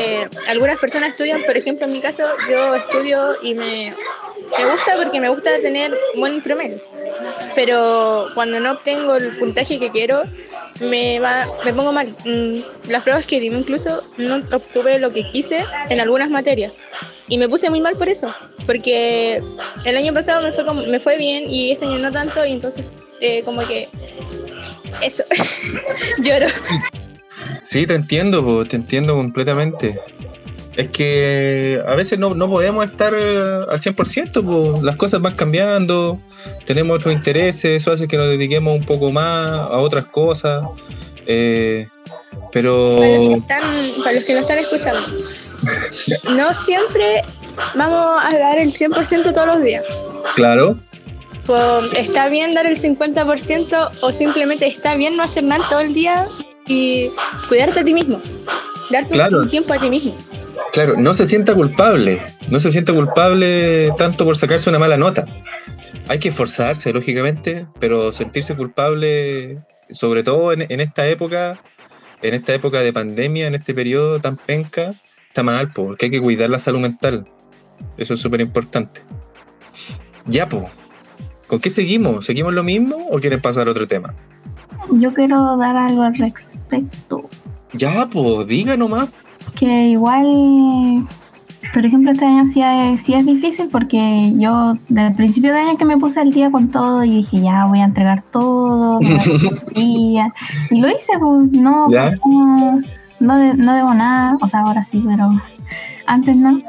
algunas 0.49 0.79
personas 0.79 1.11
estudian, 1.11 1.43
por 1.45 1.57
ejemplo, 1.57 1.87
en 1.87 1.93
mi 1.93 2.01
caso, 2.01 2.25
yo 2.49 2.75
estudio 2.75 3.35
y 3.43 3.55
me, 3.55 3.93
me 4.59 4.71
gusta 4.71 4.97
porque 5.03 5.21
me 5.21 5.29
gusta 5.29 5.59
tener 5.61 5.97
buen 6.17 6.41
promedio. 6.43 6.79
Pero 7.55 8.27
cuando 8.35 8.61
no 8.61 8.73
obtengo 8.73 9.17
el 9.17 9.37
puntaje 9.37 9.79
que 9.79 9.91
quiero, 9.91 10.23
me, 10.81 11.19
va, 11.21 11.47
me 11.65 11.73
pongo 11.75 11.93
mal. 11.93 12.09
Mm, 12.25 12.61
Las 12.89 13.03
pruebas 13.03 13.27
que 13.27 13.41
dimos 13.41 13.61
incluso 13.61 14.01
no 14.17 14.37
obtuve 14.53 14.99
lo 14.99 15.13
que 15.13 15.29
quise 15.31 15.65
en 15.91 16.01
algunas 16.01 16.31
materias. 16.31 16.73
Y 17.29 17.39
me 17.39 17.49
puse 17.49 17.69
muy 17.71 17.81
mal 17.81 17.95
por 17.97 18.09
eso. 18.09 18.33
Porque 18.67 19.41
el 19.85 19.97
año 19.97 20.13
pasado 20.15 20.43
me 20.43 20.53
fue, 20.53 20.65
como- 20.65 20.83
me 20.87 20.99
fue 21.01 21.17
bien 21.19 21.49
y 21.51 21.73
este 21.73 21.85
año 21.87 21.99
no 21.99 22.11
tanto. 22.13 22.45
Y 22.45 22.53
entonces, 22.53 22.85
eh, 23.21 23.43
como 23.45 23.67
que. 23.67 23.89
Eso. 25.03 25.23
Lloro. 26.19 26.47
Sí, 27.63 27.87
te 27.87 27.95
entiendo, 27.95 28.45
po, 28.45 28.65
te 28.65 28.77
entiendo 28.77 29.15
completamente. 29.15 29.99
Es 30.77 30.89
que 30.91 31.83
a 31.87 31.95
veces 31.95 32.19
no, 32.19 32.35
no 32.35 32.49
podemos 32.49 32.85
estar 32.85 33.13
eh, 33.15 33.39
al 33.71 33.81
100%, 33.81 34.33
po. 34.45 34.81
las 34.83 34.97
cosas 34.97 35.21
van 35.21 35.35
cambiando, 35.35 36.17
tenemos 36.65 36.97
otros 36.97 37.13
intereses, 37.13 37.83
eso 37.83 37.93
hace 37.93 38.07
que 38.09 38.17
nos 38.17 38.29
dediquemos 38.29 38.79
un 38.79 38.87
poco 38.87 39.11
más 39.11 39.61
a 39.61 39.79
otras 39.79 40.07
cosas. 40.07 40.65
eh, 41.27 41.89
pero 42.53 42.97
Para 42.97 43.19
los, 43.19 43.29
que 43.29 43.35
están, 43.35 44.03
para 44.03 44.13
los 44.15 44.25
que 44.25 44.33
nos 44.35 44.43
están 44.43 44.59
escuchando. 44.59 45.01
No 46.35 46.55
siempre 46.55 47.21
vamos 47.75 48.23
a 48.25 48.39
dar 48.39 48.59
el 48.59 48.73
100% 48.73 49.35
todos 49.35 49.47
los 49.47 49.63
días. 49.63 49.85
claro, 50.35 50.79
Está 51.97 52.29
bien 52.29 52.55
dar 52.55 52.67
el 52.67 52.77
50% 52.77 53.91
o 54.03 54.13
simplemente 54.13 54.67
está 54.67 54.95
bien 54.95 55.17
no 55.17 55.23
hacer 55.23 55.45
nada 55.45 55.65
todo 55.69 55.81
el 55.81 55.95
día 55.95 56.25
y 56.67 57.09
cuidarte 57.49 57.81
a 57.81 57.85
ti 57.85 57.95
mismo. 57.95 58.21
Darte 58.91 59.15
Claro. 59.15 59.41
un 59.41 59.49
tiempo 59.49 59.73
a 59.73 59.79
ti 59.79 59.91
mismo. 59.91 60.17
claro, 60.73 60.95
no 60.99 61.15
se 61.15 61.27
sienta 61.27 61.55
culpable, 61.55 62.21
no 62.49 62.61
se 62.61 62.71
sienta 62.71 62.93
culpable 62.93 63.93
tanto 63.97 64.25
por 64.25 64.37
sacarse 64.37 64.69
una 64.71 64.79
mala 64.79 64.97
nota. 64.97 65.25
Hay 66.09 66.19
que 66.19 66.29
esforzarse, 66.29 66.93
lógicamente, 66.93 67.67
pero 67.79 68.11
sentirse 68.13 68.55
culpable, 68.57 69.59
sobre 69.91 70.23
todo 70.23 70.53
en, 70.53 70.67
en 70.69 70.81
esta 70.81 71.07
época, 71.09 71.61
en 72.23 72.35
esta 72.35 72.53
época 72.55 72.81
de 72.81 72.93
pandemia, 72.93 73.47
en 73.47 73.55
este 73.55 73.75
periodo 73.75 74.21
tan 74.21 74.37
penca, 74.37 74.95
está 75.29 75.43
mal, 75.43 75.73
po, 75.73 75.87
porque 75.87 76.07
hay 76.07 76.11
que 76.11 76.21
cuidar 76.21 76.51
la 76.51 76.59
salud 76.59 76.81
mental. 76.81 77.27
Eso 77.97 78.15
es 78.15 78.21
súper 78.21 78.41
importante. 78.41 79.01
Ya, 80.27 80.49
pues. 80.49 80.65
¿Con 81.51 81.59
qué 81.59 81.69
seguimos? 81.69 82.25
¿Seguimos 82.27 82.55
lo 82.55 82.63
mismo 82.63 82.95
o 83.11 83.19
quieren 83.19 83.41
pasar 83.43 83.67
a 83.67 83.73
otro 83.73 83.89
tema? 83.89 84.15
Yo 84.93 85.13
quiero 85.13 85.57
dar 85.57 85.77
algo 85.77 86.03
al 86.03 86.15
respecto. 86.15 87.29
Ya, 87.73 88.07
pues, 88.09 88.47
diga 88.47 88.77
nomás. 88.77 89.09
Que 89.57 89.89
igual, 89.89 91.09
por 91.75 91.85
ejemplo, 91.85 92.13
este 92.13 92.25
año 92.25 92.45
sí 92.47 92.63
es, 92.63 93.03
sí 93.03 93.15
es 93.15 93.27
difícil 93.27 93.69
porque 93.69 94.33
yo 94.37 94.75
del 94.91 95.13
principio 95.17 95.53
de 95.53 95.59
año 95.59 95.77
que 95.77 95.85
me 95.85 95.99
puse 95.99 96.21
al 96.21 96.31
día 96.31 96.53
con 96.53 96.69
todo 96.69 97.03
y 97.05 97.17
dije, 97.17 97.41
ya 97.41 97.67
voy 97.67 97.81
a 97.81 97.85
entregar 97.85 98.23
todo, 98.31 99.01
el 99.01 99.75
día. 99.75 100.33
y 100.71 100.81
lo 100.81 100.89
hice, 100.89 101.19
pues 101.19 101.51
no, 101.51 101.89
de- 101.89 103.55
no 103.55 103.75
debo 103.75 103.93
nada, 103.93 104.39
o 104.41 104.47
sea, 104.49 104.61
ahora 104.61 104.85
sí, 104.85 105.03
pero 105.05 105.31
antes 106.07 106.37
no. 106.37 106.61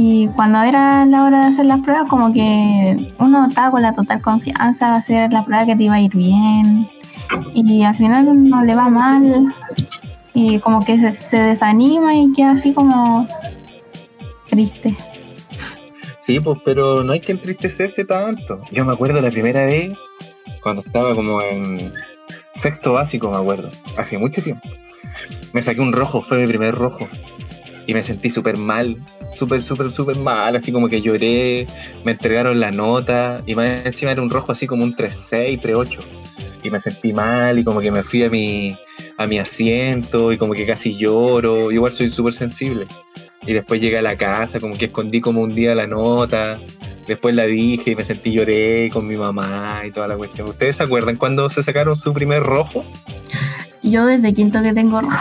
Y 0.00 0.28
cuando 0.28 0.62
era 0.62 1.04
la 1.06 1.24
hora 1.24 1.40
de 1.40 1.46
hacer 1.46 1.66
las 1.66 1.84
pruebas, 1.84 2.08
como 2.08 2.32
que 2.32 3.12
uno 3.18 3.48
estaba 3.48 3.72
con 3.72 3.82
la 3.82 3.92
total 3.92 4.22
confianza 4.22 4.92
de 4.92 4.96
hacer 4.98 5.32
la 5.32 5.44
prueba 5.44 5.66
que 5.66 5.74
te 5.74 5.82
iba 5.82 5.96
a 5.96 6.00
ir 6.00 6.14
bien. 6.14 6.88
Y 7.52 7.82
al 7.82 7.96
final 7.96 8.48
no 8.48 8.62
le 8.62 8.76
va 8.76 8.88
mal. 8.90 9.52
Y 10.34 10.60
como 10.60 10.84
que 10.84 10.98
se, 10.98 11.12
se 11.14 11.38
desanima 11.38 12.14
y 12.14 12.32
queda 12.32 12.52
así 12.52 12.72
como 12.72 13.26
triste. 14.48 14.96
Sí, 16.22 16.38
pues, 16.38 16.60
pero 16.64 17.02
no 17.02 17.12
hay 17.12 17.20
que 17.20 17.32
entristecerse 17.32 18.04
tanto. 18.04 18.60
Yo 18.70 18.84
me 18.84 18.92
acuerdo 18.92 19.20
la 19.20 19.32
primera 19.32 19.64
vez, 19.64 19.98
cuando 20.62 20.82
estaba 20.82 21.12
como 21.16 21.42
en 21.42 21.92
sexto 22.62 22.92
básico, 22.92 23.30
me 23.30 23.38
acuerdo, 23.38 23.68
hace 23.96 24.16
mucho 24.16 24.44
tiempo. 24.44 24.68
Me 25.52 25.60
saqué 25.60 25.80
un 25.80 25.92
rojo, 25.92 26.22
fue 26.22 26.38
mi 26.38 26.46
primer 26.46 26.76
rojo. 26.76 27.08
Y 27.88 27.94
me 27.94 28.02
sentí 28.02 28.28
súper 28.28 28.58
mal, 28.58 28.98
súper, 29.34 29.62
súper, 29.62 29.90
súper 29.90 30.16
mal, 30.16 30.54
así 30.54 30.70
como 30.70 30.88
que 30.88 31.00
lloré, 31.00 31.66
me 32.04 32.12
entregaron 32.12 32.60
la 32.60 32.70
nota, 32.70 33.40
y 33.46 33.54
más 33.54 33.84
encima 33.86 34.12
era 34.12 34.20
un 34.20 34.28
rojo 34.28 34.52
así 34.52 34.66
como 34.66 34.84
un 34.84 34.94
3-6, 34.94 35.58
3-8. 35.60 36.00
Y 36.62 36.70
me 36.70 36.78
sentí 36.78 37.14
mal, 37.14 37.58
y 37.58 37.64
como 37.64 37.80
que 37.80 37.90
me 37.90 38.02
fui 38.02 38.24
a 38.24 38.28
mi, 38.28 38.76
a 39.16 39.26
mi 39.26 39.38
asiento, 39.38 40.30
y 40.32 40.36
como 40.36 40.52
que 40.52 40.66
casi 40.66 40.98
lloro, 40.98 41.72
igual 41.72 41.92
soy 41.92 42.10
súper 42.10 42.34
sensible. 42.34 42.86
Y 43.46 43.54
después 43.54 43.80
llegué 43.80 43.96
a 43.96 44.02
la 44.02 44.18
casa, 44.18 44.60
como 44.60 44.76
que 44.76 44.84
escondí 44.84 45.22
como 45.22 45.40
un 45.40 45.54
día 45.54 45.74
la 45.74 45.86
nota. 45.86 46.56
Después 47.06 47.34
la 47.34 47.44
dije 47.44 47.92
y 47.92 47.96
me 47.96 48.04
sentí 48.04 48.32
lloré 48.32 48.90
con 48.92 49.08
mi 49.08 49.16
mamá 49.16 49.80
y 49.86 49.90
toda 49.90 50.06
la 50.06 50.18
cuestión. 50.18 50.46
¿Ustedes 50.50 50.76
se 50.76 50.82
acuerdan 50.82 51.16
cuando 51.16 51.48
se 51.48 51.62
sacaron 51.62 51.96
su 51.96 52.12
primer 52.12 52.42
rojo? 52.42 52.84
Yo 53.82 54.04
desde 54.04 54.34
quinto 54.34 54.62
que 54.62 54.74
tengo 54.74 55.00
rojo. 55.00 55.16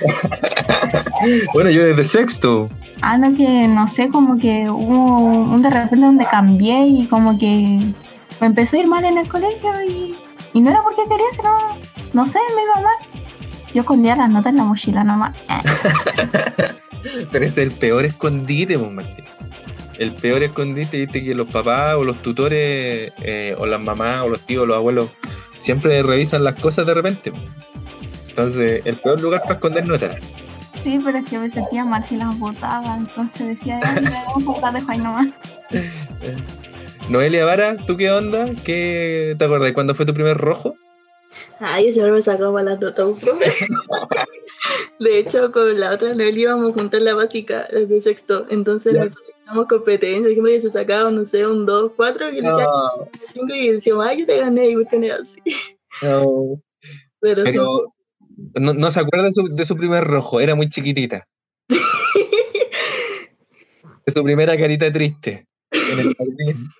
Bueno, 1.52 1.70
yo 1.70 1.84
desde 1.84 2.04
sexto. 2.04 2.68
Ah, 3.02 3.18
no, 3.18 3.34
que 3.34 3.68
no 3.68 3.88
sé, 3.88 4.08
como 4.08 4.38
que 4.38 4.68
hubo 4.70 5.18
un 5.18 5.62
de 5.62 5.70
repente 5.70 6.06
donde 6.06 6.24
cambié 6.24 6.86
y 6.86 7.06
como 7.06 7.38
que 7.38 7.92
me 8.40 8.46
empezó 8.46 8.76
a 8.76 8.80
ir 8.80 8.86
mal 8.86 9.04
en 9.04 9.18
el 9.18 9.28
colegio 9.28 9.70
y, 9.88 10.14
y 10.52 10.60
no 10.60 10.70
era 10.70 10.82
porque 10.82 11.02
quería, 11.08 11.26
sino, 11.34 11.50
no 12.14 12.26
sé, 12.26 12.38
me 12.54 12.62
iba 12.62 12.74
mal. 12.76 12.94
Yo 13.74 13.80
escondía 13.82 14.16
las 14.16 14.30
notas 14.30 14.50
en 14.50 14.56
la 14.56 14.64
mochila 14.64 15.04
nomás. 15.04 15.36
Pero 17.32 17.44
es 17.44 17.58
el 17.58 17.72
peor 17.72 18.04
escondite, 18.04 18.78
pues, 18.78 18.92
Martín. 18.92 19.24
El 19.98 20.12
peor 20.12 20.42
escondite, 20.42 20.98
viste 20.98 21.22
que 21.22 21.34
los 21.34 21.48
papás 21.48 21.94
o 21.94 22.04
los 22.04 22.18
tutores, 22.22 23.12
eh, 23.22 23.54
o 23.58 23.66
las 23.66 23.80
mamás, 23.80 24.24
o 24.24 24.28
los 24.28 24.40
tíos, 24.40 24.64
o 24.64 24.66
los 24.66 24.76
abuelos, 24.76 25.10
siempre 25.58 26.02
revisan 26.02 26.44
las 26.44 26.54
cosas 26.54 26.86
de 26.86 26.94
repente. 26.94 27.30
pues. 27.30 27.42
Entonces, 28.28 28.82
el 28.84 28.96
peor 28.96 29.20
lugar 29.20 29.42
para 29.42 29.54
esconder 29.54 29.86
notas. 29.86 30.16
Sí, 30.86 31.00
pero 31.04 31.18
es 31.18 31.24
que 31.28 31.36
me 31.36 31.50
sentía 31.50 31.84
mal 31.84 32.04
si 32.04 32.16
las 32.16 32.38
botaba, 32.38 32.94
entonces 32.96 33.48
decía, 33.58 33.80
"Ay, 33.82 34.04
me 34.04 34.44
voy 34.44 34.56
a 34.62 34.70
dejo 34.70 34.92
ahí 34.92 34.98
nomás. 34.98 35.34
Noelia 37.10 37.44
Vara, 37.44 37.76
¿tú 37.76 37.96
qué 37.96 38.08
onda? 38.12 38.52
¿Qué 38.64 39.34
te 39.36 39.44
acuerdas? 39.44 39.72
¿Cuándo 39.72 39.96
fue 39.96 40.06
tu 40.06 40.14
primer 40.14 40.36
rojo? 40.36 40.76
Ay, 41.58 41.88
ese 41.88 41.98
hombre 41.98 42.12
me 42.12 42.22
sacó 42.22 42.52
malas 42.52 42.80
notas, 42.80 43.04
un 43.04 43.18
profe. 43.18 43.46
De 45.00 45.18
hecho, 45.18 45.50
con 45.50 45.80
la 45.80 45.90
otra 45.90 46.14
Nelly 46.14 46.42
íbamos 46.42 46.72
juntas 46.72 47.02
la 47.02 47.14
básica 47.14 47.66
desde 47.72 48.00
sexto. 48.00 48.46
Entonces 48.48 48.94
Ya. 48.94 49.02
nosotros 49.02 49.26
teníamos 49.44 49.66
competencia. 49.66 50.30
Siempre 50.30 50.52
que 50.52 50.60
se 50.60 50.70
sacaba, 50.70 51.10
no 51.10 51.24
sé, 51.24 51.44
un 51.48 51.66
2, 51.66 51.94
4, 51.96 52.28
y 52.30 52.42
le 52.42 52.42
decía 52.42 52.64
No, 52.64 53.08
5 53.34 53.54
y 53.54 53.70
decíamos, 53.72 54.06
ay, 54.06 54.20
yo 54.20 54.26
te 54.26 54.36
gané, 54.36 54.68
y 54.68 54.74
cuestiones 54.74 55.12
así. 55.20 55.40
no. 56.02 56.62
Pero, 57.18 57.44
sí, 57.46 57.58
Pero 57.58 57.92
no, 58.36 58.74
no 58.74 58.90
se 58.90 59.00
acuerda 59.00 59.24
de 59.26 59.32
su, 59.32 59.48
de 59.48 59.64
su 59.64 59.76
primer 59.76 60.04
rojo, 60.04 60.40
era 60.40 60.54
muy 60.54 60.68
chiquitita. 60.68 61.26
De 64.06 64.12
su 64.12 64.22
primera 64.22 64.56
carita 64.56 64.92
triste. 64.92 65.46
En 65.70 65.98
el 65.98 66.14
jardín. 66.14 66.70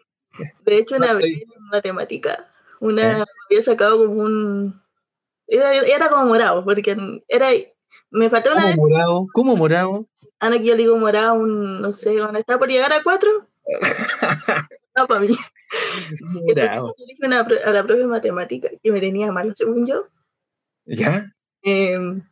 de 0.64 0.78
hecho, 0.78 0.96
una 0.96 1.14
vez 1.14 1.25
en 1.25 1.48
matemática, 1.72 2.52
una 2.80 3.18
¿Eh? 3.20 3.25
había 3.50 3.62
sacado 3.62 3.98
como 3.98 4.22
un. 4.22 4.80
Era, 5.48 5.72
era 5.75 6.08
como 6.08 6.26
morado, 6.26 6.64
porque 6.64 6.96
era. 7.28 7.48
Me 8.10 8.30
faltó 8.30 8.52
una 8.52 8.60
¿Cómo 8.60 8.68
vez. 8.68 8.76
morado? 8.76 9.26
¿Cómo 9.32 9.56
morado? 9.56 10.06
Ah, 10.38 10.50
no, 10.50 10.58
que 10.58 10.64
yo 10.64 10.76
digo 10.76 10.96
morado, 10.96 11.34
un. 11.34 11.80
No 11.80 11.90
sé, 11.90 12.16
cuando 12.16 12.38
está 12.38 12.58
por 12.58 12.68
llegar 12.68 12.92
a 12.92 13.02
4. 13.02 13.48
No, 14.96 15.06
para 15.06 15.20
mí. 15.20 15.28
Morado. 16.22 16.48
Entonces, 16.48 16.94
yo 16.96 17.04
le 17.04 17.12
dije 17.12 17.26
una 17.26 17.40
a 17.40 17.70
la 17.70 17.84
profe 17.84 18.00
de 18.00 18.06
matemática 18.06 18.70
que 18.82 18.90
me 18.90 18.98
tenía 18.98 19.30
mal, 19.30 19.54
según 19.54 19.84
yo. 19.84 20.08
¿Ya? 20.86 21.35
Em, 21.66 22.23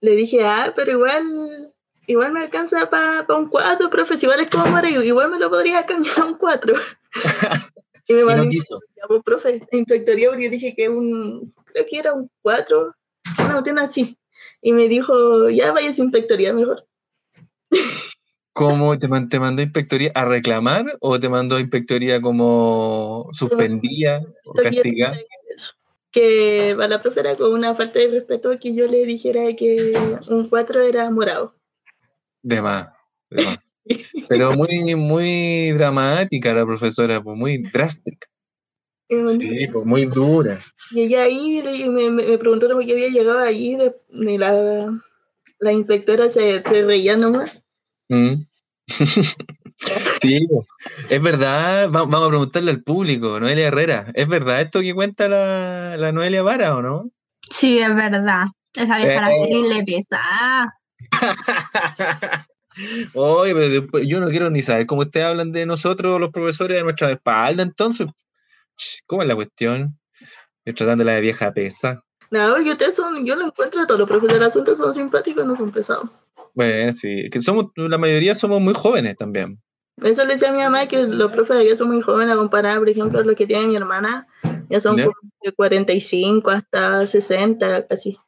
le 0.00 0.16
dije, 0.16 0.44
ah, 0.44 0.72
pero 0.74 0.92
igual, 0.92 1.72
igual 2.06 2.32
me 2.32 2.40
alcanza 2.40 2.88
para 2.88 3.26
un 3.36 3.48
4, 3.48 3.90
profe, 3.90 4.16
si 4.16 4.26
igual 4.26 4.40
es 4.40 4.48
como 4.48 4.66
morado, 4.66 5.02
igual 5.02 5.30
me 5.30 5.38
lo 5.38 5.50
podría 5.50 5.84
cambiar 5.84 6.20
a 6.20 6.24
un 6.24 6.34
4. 6.34 6.74
y 8.08 8.14
me 8.14 8.24
mandó 8.24 8.44
no 9.08 9.22
profe, 9.22 9.66
inspectoría 9.72 10.28
porque 10.28 10.44
yo 10.44 10.50
dije 10.50 10.74
que 10.76 10.88
un, 10.88 11.52
creo 11.64 11.86
que 11.88 11.98
era 11.98 12.12
un 12.12 12.30
4, 12.42 12.94
una 13.40 13.52
cuestión 13.52 13.78
así. 13.78 14.18
Y 14.62 14.72
me 14.72 14.88
dijo, 14.88 15.50
ya 15.50 15.72
vaya 15.72 15.90
a 15.90 16.02
inspectoría 16.02 16.52
mejor. 16.52 16.86
¿Cómo 18.52 18.98
te, 18.98 19.08
te 19.28 19.40
mandó 19.40 19.60
a 19.60 19.64
inspectoría 19.64 20.12
a 20.14 20.24
reclamar 20.24 20.84
o 21.00 21.20
te 21.20 21.28
mandó 21.28 21.56
a 21.56 21.60
inspectoría 21.60 22.20
como 22.20 23.28
suspendida 23.32 24.22
o 24.44 24.54
castigada? 24.54 25.18
Que 26.16 26.72
para 26.74 26.88
la 26.88 27.02
profe 27.02 27.20
era 27.20 27.36
con 27.36 27.52
una 27.52 27.74
falta 27.74 27.98
de 27.98 28.08
respeto 28.08 28.58
que 28.58 28.74
yo 28.74 28.86
le 28.86 29.04
dijera 29.04 29.54
que 29.54 29.92
un 30.28 30.48
4 30.48 30.80
era 30.80 31.10
morado. 31.10 31.54
De 32.42 32.62
más, 32.62 32.88
de 33.28 33.44
más. 33.44 33.58
Pero 34.26 34.54
muy, 34.54 34.94
muy 34.94 35.72
dramática 35.72 36.54
la 36.54 36.64
profesora, 36.64 37.22
pues 37.22 37.36
muy 37.36 37.58
drástica. 37.58 38.26
Sí, 39.10 39.68
pues 39.70 39.84
muy 39.84 40.06
dura. 40.06 40.58
Llegué 40.90 41.18
ahí 41.18 41.58
y 41.58 41.88
me, 41.90 42.10
me, 42.10 42.38
preguntaron 42.38 42.78
por 42.78 42.86
qué 42.86 42.92
había 42.92 43.08
llegado 43.08 43.40
ahí 43.40 43.76
la, 43.76 44.98
la 45.58 45.72
inspectora 45.72 46.30
se, 46.30 46.62
se 46.62 46.82
reía 46.82 47.18
nomás. 47.18 47.62
Mm. 48.08 48.36
Sí, 50.22 50.48
es 51.10 51.22
verdad, 51.22 51.86
va- 51.90 52.04
vamos 52.06 52.24
a 52.26 52.28
preguntarle 52.28 52.70
al 52.70 52.82
público, 52.82 53.38
Noelia 53.38 53.68
Herrera, 53.68 54.06
¿es 54.14 54.26
verdad 54.26 54.60
esto 54.62 54.80
que 54.80 54.94
cuenta 54.94 55.28
la, 55.28 55.96
la 55.98 56.12
Noelia 56.12 56.42
Vara 56.42 56.74
o 56.76 56.82
no? 56.82 57.10
Sí, 57.50 57.78
es 57.78 57.94
verdad. 57.94 58.46
Esa 58.74 58.96
vieja 58.98 59.30
Eh. 59.32 59.46
terrible 59.46 59.84
pesada. 59.84 60.74
Oye, 63.14 63.54
pero 63.54 63.68
después, 63.68 64.06
yo 64.06 64.20
no 64.20 64.28
quiero 64.28 64.50
ni 64.50 64.60
saber 64.62 64.86
cómo 64.86 65.02
ustedes 65.02 65.26
hablan 65.26 65.52
de 65.52 65.64
nosotros, 65.66 66.20
los 66.20 66.30
profesores, 66.30 66.76
de 66.78 66.84
nuestra 66.84 67.10
espalda, 67.12 67.62
entonces. 67.62 68.06
¿Cómo 69.06 69.22
es 69.22 69.28
la 69.28 69.34
cuestión? 69.34 69.98
Estoy 70.64 70.74
tratándola 70.74 71.12
de 71.14 71.20
vieja 71.22 71.52
pesa. 71.52 72.02
No, 72.30 72.52
porque 72.54 72.72
ustedes 72.72 72.96
son, 72.96 73.24
yo 73.24 73.36
lo 73.36 73.46
encuentro 73.46 73.80
a 73.82 73.86
todos 73.86 74.00
los 74.00 74.08
profesores 74.08 74.38
del 74.38 74.48
asunto 74.48 74.74
son 74.76 74.94
simpáticos, 74.94 75.46
no 75.46 75.54
son 75.54 75.70
pesados. 75.70 76.10
Bueno, 76.56 76.90
sí, 76.90 77.28
que 77.30 77.42
somos, 77.42 77.66
la 77.76 77.98
mayoría 77.98 78.34
somos 78.34 78.62
muy 78.62 78.72
jóvenes 78.72 79.16
también. 79.18 79.60
Eso 80.02 80.24
le 80.24 80.34
decía 80.34 80.48
a 80.48 80.52
mi 80.52 80.58
mamá 80.58 80.88
que 80.88 81.06
los 81.06 81.30
profes 81.30 81.58
de 81.58 81.62
allá 81.64 81.76
son 81.76 81.88
muy 81.88 82.00
jóvenes 82.00 82.34
a 82.34 82.38
comparar, 82.38 82.78
por 82.78 82.88
ejemplo, 82.88 83.22
los 83.22 83.36
que 83.36 83.46
tiene 83.46 83.66
mi 83.66 83.76
hermana, 83.76 84.26
ya 84.70 84.80
son 84.80 84.96
Ya. 84.96 85.06
de 85.42 85.52
45 85.52 86.50
hasta 86.50 87.06
60 87.06 87.86
casi. 87.86 88.18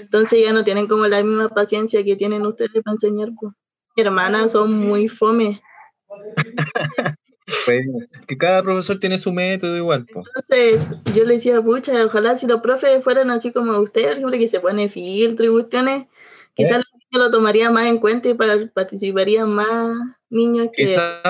Entonces 0.00 0.44
ya 0.44 0.52
no 0.52 0.62
tienen 0.62 0.86
como 0.86 1.06
la 1.06 1.22
misma 1.24 1.48
paciencia 1.48 2.04
que 2.04 2.14
tienen 2.14 2.46
ustedes 2.46 2.82
para 2.84 2.94
enseñar. 2.94 3.30
pues. 3.38 3.52
Mi 3.96 4.02
hermana 4.04 4.48
son 4.48 4.72
muy 4.72 5.08
fome. 5.08 5.60
Bueno, 7.64 7.98
que 8.26 8.36
cada 8.36 8.60
profesor 8.60 8.98
tiene 8.98 9.18
su 9.18 9.32
método 9.32 9.76
igual, 9.76 10.04
pues. 10.12 10.26
Entonces 10.34 11.00
yo 11.14 11.24
le 11.24 11.34
decía, 11.34 11.62
pucha, 11.62 12.04
ojalá 12.04 12.36
si 12.36 12.44
los 12.48 12.60
profes 12.60 13.04
fueran 13.04 13.30
así 13.30 13.52
como 13.52 13.78
ustedes, 13.78 14.08
por 14.08 14.16
ejemplo, 14.18 14.38
que 14.38 14.48
se 14.48 14.58
pone 14.58 14.88
filtro 14.88 15.46
y 15.46 15.50
cuestiones, 15.50 16.06
quizás 16.54 16.82
niños 17.10 17.26
lo 17.26 17.30
tomarían 17.30 17.72
más 17.72 17.86
en 17.86 17.98
cuenta 17.98 18.28
y 18.28 18.34
participarían 18.34 19.50
más 19.50 19.96
niños 20.30 20.68
que... 20.72 20.84
Quizás, 20.84 21.22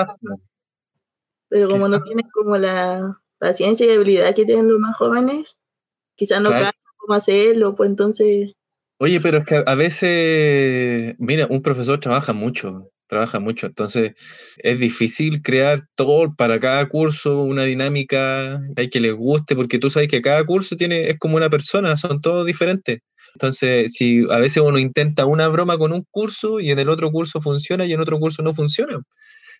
Pero 1.49 1.69
como 1.69 1.87
no 1.87 2.01
tienen 2.03 2.27
como 2.33 2.57
la 2.57 3.19
paciencia 3.37 3.85
y 3.85 3.91
habilidad 3.91 4.35
que 4.35 4.45
tienen 4.45 4.67
los 4.67 4.79
más 4.79 4.95
jóvenes, 4.97 5.45
quizás 6.15 6.41
no 6.41 6.49
Claro. 6.49 6.65
cachan 6.65 6.91
cómo 6.97 7.13
hacerlo, 7.13 7.75
pues 7.75 7.89
entonces, 7.89 8.53
Oye, 8.99 9.21
pero 9.21 9.37
es 9.37 9.45
que 9.45 9.63
a 9.63 9.75
veces, 9.75 11.15
mira, 11.19 11.45
un 11.51 11.61
profesor 11.61 11.99
trabaja 11.99 12.33
mucho, 12.33 12.89
trabaja 13.05 13.39
mucho, 13.39 13.67
entonces 13.67 14.13
es 14.57 14.79
difícil 14.79 15.43
crear 15.43 15.81
todo 15.93 16.33
para 16.35 16.59
cada 16.59 16.89
curso 16.89 17.43
una 17.43 17.63
dinámica 17.63 18.59
hay 18.75 18.89
que 18.89 18.99
les 18.99 19.13
guste, 19.13 19.55
porque 19.55 19.77
tú 19.77 19.91
sabes 19.91 20.07
que 20.07 20.21
cada 20.23 20.43
curso 20.45 20.75
tiene, 20.75 21.11
es 21.11 21.19
como 21.19 21.37
una 21.37 21.49
persona, 21.49 21.95
son 21.95 22.21
todos 22.21 22.45
diferentes. 22.47 23.01
Entonces, 23.37 23.93
si 23.93 24.25
a 24.31 24.39
veces 24.39 24.63
uno 24.63 24.79
intenta 24.79 25.27
una 25.27 25.47
broma 25.47 25.77
con 25.77 25.93
un 25.93 26.03
curso 26.09 26.59
y 26.59 26.71
en 26.71 26.79
el 26.79 26.89
otro 26.89 27.11
curso 27.11 27.39
funciona 27.39 27.85
y 27.85 27.93
en 27.93 27.99
otro 28.01 28.19
curso 28.19 28.41
no 28.41 28.51
funciona, 28.51 28.99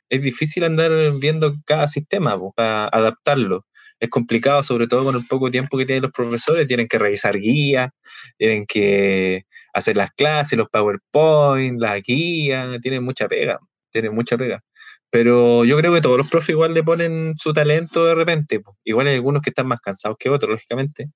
es 0.10 0.22
difícil 0.24 0.64
andar 0.64 0.92
viendo 1.20 1.54
cada 1.66 1.88
sistema 1.88 2.36
para 2.56 2.88
adaptarlo. 2.88 3.68
Es 4.00 4.10
complicado, 4.10 4.64
sobre 4.64 4.88
todo 4.88 5.04
con 5.06 5.16
el 5.16 5.28
poco 5.28 5.52
tiempo 5.52 5.78
que 5.78 5.86
tienen 5.86 6.02
los 6.04 6.12
profesores, 6.12 6.68
tienen 6.68 6.88
que 6.88 6.98
revisar 6.98 7.38
guías, 7.38 7.92
tienen 8.38 8.66
que 8.66 9.44
hacer 9.74 9.96
las 9.96 10.10
clases, 10.12 10.58
los 10.58 10.70
PowerPoint, 10.72 11.80
las 11.80 12.02
guías, 12.02 12.82
tienen 12.82 13.04
mucha 13.04 13.28
pega, 13.28 13.60
tienen 13.92 14.16
mucha 14.16 14.38
pega. 14.38 14.64
Pero 15.12 15.66
yo 15.66 15.78
creo 15.78 15.94
que 15.94 16.02
todos 16.02 16.18
los 16.18 16.30
profes 16.30 16.50
igual 16.50 16.74
le 16.74 16.84
ponen 16.84 17.36
su 17.38 17.54
talento 17.54 18.06
de 18.06 18.16
repente. 18.16 18.62
Igual 18.84 19.08
hay 19.08 19.16
algunos 19.16 19.44
que 19.44 19.52
están 19.52 19.68
más 19.68 19.80
cansados 19.82 20.18
que 20.20 20.30
otros, 20.30 20.50
lógicamente. 20.52 21.10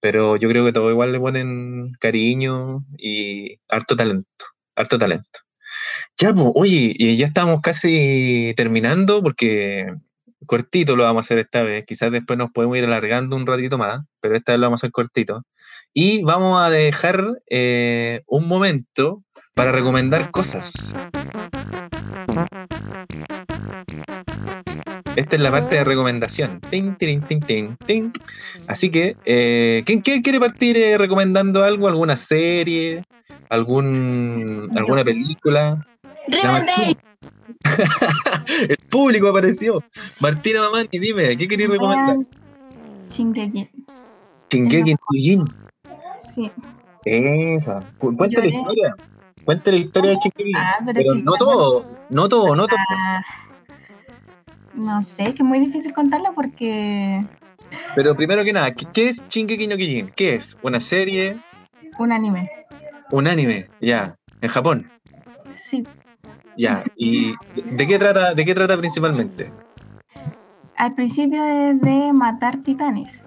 Pero 0.00 0.36
yo 0.36 0.48
creo 0.48 0.64
que 0.64 0.72
todos 0.72 0.90
igual 0.90 1.12
le 1.12 1.20
ponen 1.20 1.92
cariño 2.00 2.84
y 2.98 3.58
harto 3.68 3.96
talento, 3.96 4.46
harto 4.74 4.98
talento. 4.98 5.40
Ya, 6.18 6.34
pues, 6.34 6.48
oye, 6.54 7.16
ya 7.16 7.26
estamos 7.26 7.60
casi 7.60 8.54
terminando 8.56 9.22
porque 9.22 9.94
cortito 10.46 10.96
lo 10.96 11.04
vamos 11.04 11.24
a 11.24 11.26
hacer 11.26 11.38
esta 11.38 11.62
vez. 11.62 11.84
Quizás 11.86 12.10
después 12.10 12.38
nos 12.38 12.50
podemos 12.50 12.76
ir 12.76 12.84
alargando 12.84 13.36
un 13.36 13.46
ratito 13.46 13.78
más, 13.78 14.02
pero 14.20 14.36
esta 14.36 14.52
vez 14.52 14.60
lo 14.60 14.66
vamos 14.66 14.78
a 14.78 14.80
hacer 14.80 14.92
cortito. 14.92 15.44
Y 15.92 16.22
vamos 16.22 16.60
a 16.60 16.70
dejar 16.70 17.42
eh, 17.48 18.22
un 18.26 18.48
momento 18.48 19.22
para 19.54 19.72
recomendar 19.72 20.30
cosas. 20.30 20.94
Esta 25.16 25.36
es 25.36 25.42
la 25.42 25.50
parte 25.50 25.76
de 25.76 25.84
recomendación. 25.84 26.60
Tin, 26.70 26.94
tin, 26.96 27.20
tin, 27.22 27.76
tin. 27.86 28.12
Así 28.66 28.90
que, 28.90 29.16
eh, 29.24 29.82
¿quién, 29.84 30.00
quién 30.00 30.22
quiere 30.22 30.40
partir 30.40 30.76
eh, 30.76 30.96
recomendando 30.96 31.64
algo? 31.64 31.88
¿Alguna 31.88 32.16
serie? 32.16 33.04
¿Algún, 33.48 34.70
¿Alguna 34.76 35.04
película? 35.04 35.86
El 38.68 38.76
público 38.88 39.28
apareció. 39.28 39.82
Martina 40.20 40.60
Mamani, 40.62 40.88
dime, 40.92 41.36
¿qué 41.36 41.48
querías 41.48 41.70
recomendar? 41.70 42.16
Shingeki. 43.10 43.68
Shingeki 44.50 44.92
no 44.92 44.98
Kyojin. 45.10 45.44
Sí. 46.20 46.50
Esa. 47.04 47.80
Cu- 47.98 48.16
Cuenta 48.16 48.40
la 48.40 48.46
historia. 48.46 48.94
Cuenta 49.44 49.70
la 49.70 49.76
historia 49.76 50.10
de 50.12 50.16
Shingeki. 50.16 50.52
Ah, 50.56 50.76
pero 50.84 50.94
Pero 50.94 51.14
no 51.24 51.32
todo, 51.32 51.84
no 52.10 52.28
todo, 52.28 52.54
no 52.56 52.66
todo. 52.66 52.78
Ah, 52.96 53.22
no 54.74 55.02
sé, 55.02 55.24
que 55.34 55.42
es 55.42 55.44
muy 55.44 55.60
difícil 55.60 55.92
contarlo 55.92 56.32
porque 56.34 57.20
Pero 57.94 58.14
primero 58.14 58.44
que 58.44 58.52
nada, 58.52 58.72
¿qué, 58.72 58.86
qué 58.92 59.08
es 59.08 59.26
Shingeki 59.28 59.66
no 59.66 59.76
Kyojin? 59.76 60.10
¿Qué 60.14 60.34
es? 60.34 60.56
¿Una 60.62 60.80
serie? 60.80 61.38
un 61.98 62.12
anime. 62.12 62.50
¿Un 63.10 63.26
anime? 63.26 63.66
Ya. 63.80 64.16
¿En 64.40 64.48
Japón? 64.48 64.90
Sí. 65.54 65.84
Ya. 66.56 66.84
¿Y 66.96 67.32
de, 67.54 67.62
de 67.72 67.86
qué 67.86 67.98
trata, 67.98 68.34
de 68.34 68.44
qué 68.44 68.54
trata 68.54 68.76
principalmente? 68.78 69.52
Al 70.76 70.94
principio 70.94 71.44
es 71.44 71.80
de 71.80 72.12
matar 72.12 72.62
titanes. 72.62 73.19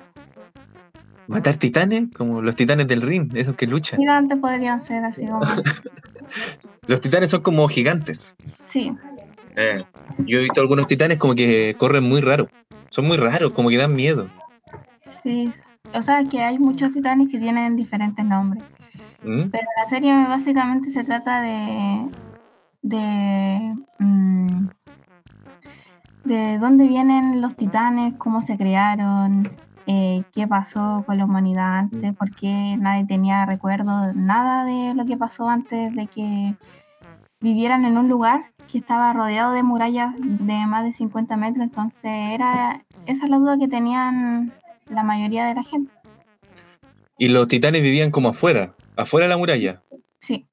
¿Matar 1.33 1.55
titanes? 1.55 2.03
Como 2.15 2.41
los 2.41 2.55
titanes 2.55 2.87
del 2.87 3.01
ring, 3.01 3.31
esos 3.35 3.55
que 3.55 3.67
luchan. 3.67 3.99
Gigantes 3.99 4.37
podrían 4.37 4.79
ser 4.81 5.03
así 5.03 5.25
como. 5.27 5.45
Los 6.87 7.01
titanes 7.01 7.29
son 7.31 7.41
como 7.41 7.67
gigantes. 7.67 8.33
Sí, 8.67 8.91
Eh, 9.55 9.83
yo 10.19 10.39
he 10.39 10.41
visto 10.43 10.61
algunos 10.61 10.87
titanes 10.87 11.17
como 11.17 11.35
que 11.35 11.75
corren 11.77 12.03
muy 12.03 12.21
raro. 12.21 12.47
Son 12.89 13.05
muy 13.05 13.17
raros, 13.17 13.51
como 13.51 13.69
que 13.69 13.77
dan 13.77 13.93
miedo. 13.95 14.27
sí. 15.23 15.51
O 15.95 16.01
sea, 16.01 16.23
que 16.23 16.41
hay 16.41 16.57
muchos 16.57 16.91
titanes 16.91 17.29
que 17.29 17.37
tienen 17.37 17.75
diferentes 17.75 18.25
nombres. 18.25 18.63
¿Mm? 19.23 19.49
Pero 19.51 19.67
la 19.79 19.87
serie 19.87 20.11
básicamente 20.27 20.89
se 20.89 21.03
trata 21.03 21.39
de. 21.41 22.07
de. 22.81 23.75
mm, 23.99 24.67
de 26.23 26.57
dónde 26.57 26.87
vienen 26.87 27.41
los 27.41 27.55
titanes, 27.55 28.15
cómo 28.17 28.41
se 28.41 28.57
crearon, 28.57 29.51
eh, 29.87 30.23
qué 30.33 30.47
pasó 30.47 31.03
con 31.05 31.17
la 31.17 31.25
humanidad 31.25 31.77
antes, 31.79 32.15
por 32.15 32.33
qué 32.35 32.75
nadie 32.79 33.05
tenía 33.05 33.45
recuerdo, 33.45 34.13
nada 34.13 34.65
de 34.65 34.93
lo 34.93 35.05
que 35.05 35.17
pasó 35.17 35.49
antes 35.49 35.93
de 35.95 36.07
que 36.07 36.53
vivieran 37.41 37.83
en 37.85 37.97
un 37.97 38.07
lugar 38.07 38.39
que 38.71 38.77
estaba 38.77 39.11
rodeado 39.13 39.51
de 39.53 39.63
murallas 39.63 40.13
de 40.17 40.65
más 40.65 40.83
de 40.85 40.93
50 40.93 41.35
metros. 41.37 41.63
Entonces, 41.65 42.11
era 42.11 42.83
esa 43.05 43.25
es 43.25 43.29
la 43.29 43.37
duda 43.37 43.57
que 43.57 43.67
tenían 43.67 44.53
la 44.89 45.03
mayoría 45.03 45.45
de 45.45 45.55
la 45.55 45.63
gente. 45.63 45.91
Y 47.17 47.27
los 47.27 47.47
titanes 47.47 47.81
vivían 47.81 48.11
como 48.11 48.29
afuera, 48.29 48.73
afuera 48.95 49.25
de 49.25 49.29
la 49.29 49.37
muralla. 49.37 49.81
Sí. 50.19 50.45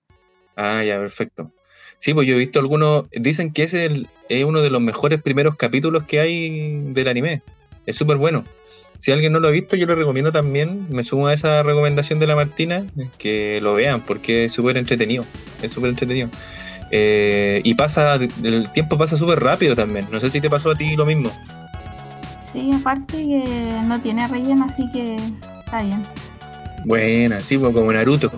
Ah, 0.56 0.82
ya, 0.84 0.98
perfecto. 0.98 1.52
Sí, 1.98 2.12
pues 2.14 2.26
yo 2.26 2.34
he 2.34 2.38
visto 2.38 2.58
algunos, 2.58 3.06
dicen 3.12 3.52
que 3.52 3.62
ese 3.64 3.84
es, 3.86 3.92
el- 3.92 4.08
es 4.28 4.44
uno 4.44 4.60
de 4.60 4.70
los 4.70 4.80
mejores 4.80 5.22
primeros 5.22 5.56
capítulos 5.56 6.04
que 6.04 6.20
hay 6.20 6.92
del 6.92 7.08
anime. 7.08 7.42
Es 7.86 7.96
súper 7.96 8.16
bueno. 8.16 8.44
Si 9.00 9.10
alguien 9.12 9.32
no 9.32 9.40
lo 9.40 9.48
ha 9.48 9.50
visto, 9.50 9.76
yo 9.76 9.86
lo 9.86 9.94
recomiendo 9.94 10.30
también. 10.30 10.86
Me 10.90 11.02
sumo 11.04 11.28
a 11.28 11.32
esa 11.32 11.62
recomendación 11.62 12.18
de 12.18 12.26
la 12.26 12.36
Martina, 12.36 12.84
que 13.16 13.58
lo 13.62 13.72
vean, 13.72 14.02
porque 14.02 14.44
es 14.44 14.52
súper 14.52 14.76
entretenido. 14.76 15.24
Es 15.62 15.72
súper 15.72 15.88
entretenido. 15.88 16.28
Eh, 16.90 17.62
y 17.64 17.72
pasa, 17.76 18.16
el 18.16 18.70
tiempo 18.74 18.98
pasa 18.98 19.16
súper 19.16 19.40
rápido 19.40 19.74
también. 19.74 20.06
No 20.12 20.20
sé 20.20 20.28
si 20.28 20.38
te 20.38 20.50
pasó 20.50 20.72
a 20.72 20.74
ti 20.74 20.96
lo 20.96 21.06
mismo. 21.06 21.32
Sí, 22.52 22.70
aparte 22.74 23.16
que 23.16 23.80
no 23.86 23.98
tiene 24.02 24.28
relleno, 24.28 24.66
así 24.68 24.84
que 24.92 25.16
está 25.64 25.82
bien. 25.82 26.04
Buena, 26.84 27.40
sí, 27.40 27.56
pues 27.56 27.72
como 27.72 27.90
Naruto. 27.94 28.30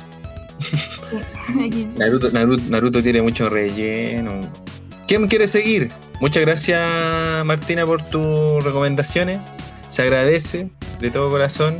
Naruto, 1.98 2.30
Naruto, 2.30 2.62
Naruto 2.68 3.02
tiene 3.02 3.20
mucho 3.20 3.48
relleno. 3.48 4.40
¿Quién 5.08 5.26
quiere 5.26 5.48
seguir? 5.48 5.90
Muchas 6.20 6.44
gracias 6.44 7.44
Martina 7.44 7.84
por 7.84 8.00
tus 8.04 8.62
recomendaciones. 8.62 9.40
Se 9.92 10.02
agradece 10.02 10.70
de 11.00 11.10
todo 11.10 11.30
corazón. 11.30 11.78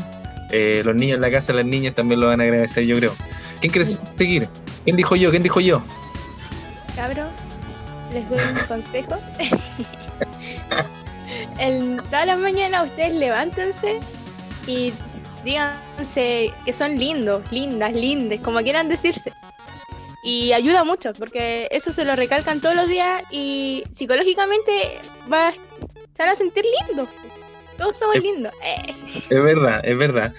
Eh, 0.51 0.83
los 0.85 0.95
niños 0.95 1.17
en 1.17 1.23
la 1.23 1.31
casa, 1.31 1.53
las 1.55 1.65
niñas 1.65 1.95
también 1.95 2.21
lo 2.21 2.29
van 2.29 2.41
a 2.41 2.45
agradecer, 2.45 2.85
yo 2.85 2.97
creo. 2.97 3.17
¿Quién 3.61 3.73
quiere 3.73 3.89
seguir? 4.19 4.49
¿Quién 4.85 4.97
dijo 4.97 5.17
yo? 5.17 5.31
¿Quién 5.31 5.43
dijo 5.43 5.61
yo? 5.61 5.83
Cabro, 6.95 7.25
les 8.13 8.29
doy 8.29 8.39
un 8.39 8.67
consejo. 8.69 9.19
en 11.59 11.97
todas 11.97 12.27
las 12.27 12.39
mañanas 12.39 12.85
ustedes 12.85 13.15
levántense 13.15 13.99
y 14.67 14.93
díganse 15.43 16.53
que 16.67 16.73
son 16.73 16.99
lindos, 16.99 17.51
lindas, 17.51 17.95
lindes, 17.95 18.41
como 18.41 18.61
quieran 18.61 18.89
decirse. 18.89 19.33
Y 20.23 20.53
ayuda 20.53 20.85
mucho, 20.85 21.15
porque 21.15 21.67
eso 21.71 21.93
se 21.93 22.05
lo 22.05 22.15
recalcan 22.15 22.61
todos 22.61 22.77
los 22.77 22.89
días 22.89 23.23
y 23.31 23.85
psicológicamente 23.91 25.01
va, 25.33 25.53
se 25.53 25.61
van 26.19 26.29
a 26.29 26.35
sentir 26.35 26.65
lindos. 26.87 27.09
Todos 27.79 27.99
somos 27.99 28.17
Es- 28.17 28.23
lindos. 28.23 28.53
Eh. 28.63 28.95
Es 29.31 29.43
verdad, 29.43 29.81
es 29.85 29.97
verdad. 29.99 30.33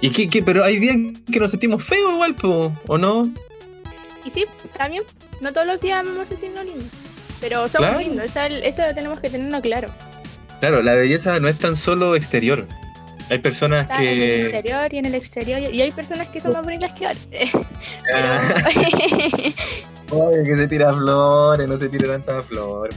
¿Y 0.00 0.10
qué, 0.10 0.28
qué? 0.28 0.42
Pero 0.42 0.64
hay 0.64 0.78
días 0.78 0.96
que 1.30 1.38
nos 1.38 1.50
sentimos 1.50 1.82
feos 1.84 2.12
igual, 2.14 2.34
po, 2.34 2.72
¿o 2.86 2.98
no? 2.98 3.30
Y 4.24 4.30
sí, 4.30 4.44
también, 4.76 5.02
no 5.40 5.52
todos 5.52 5.66
los 5.66 5.80
días 5.80 6.04
vamos 6.04 6.22
a 6.22 6.24
sentirnos 6.26 6.64
lindos. 6.64 6.86
Pero 7.40 7.68
somos 7.68 7.88
Claro. 7.90 7.98
lindos, 7.98 8.24
eso, 8.24 8.40
eso 8.40 8.82
tenemos 8.94 9.20
que 9.20 9.30
tenerlo 9.30 9.60
claro. 9.60 9.88
Claro, 10.60 10.82
la 10.82 10.94
belleza 10.94 11.38
no 11.40 11.48
es 11.48 11.58
tan 11.58 11.74
solo 11.76 12.14
exterior. 12.16 12.66
Hay 13.30 13.38
personas 13.38 13.82
Está 13.82 14.02
en 14.02 14.08
el 14.08 14.18
que... 14.18 14.44
interior 14.46 14.92
y 14.92 14.98
en 14.98 15.06
el 15.06 15.14
exterior. 15.14 15.60
Y 15.72 15.80
hay 15.80 15.92
personas 15.92 16.28
que 16.28 16.40
son 16.40 16.52
más 16.52 16.62
bonitas 16.64 16.92
que 16.92 17.06
otras. 17.06 17.18
Pero 18.04 18.28
Ah, 18.28 18.54
Ay, 20.12 20.44
que 20.44 20.56
se 20.56 20.66
tira 20.66 20.92
flores, 20.92 21.68
no 21.68 21.78
se 21.78 21.88
tire 21.88 22.08
tantas 22.08 22.44
flores. 22.46 22.94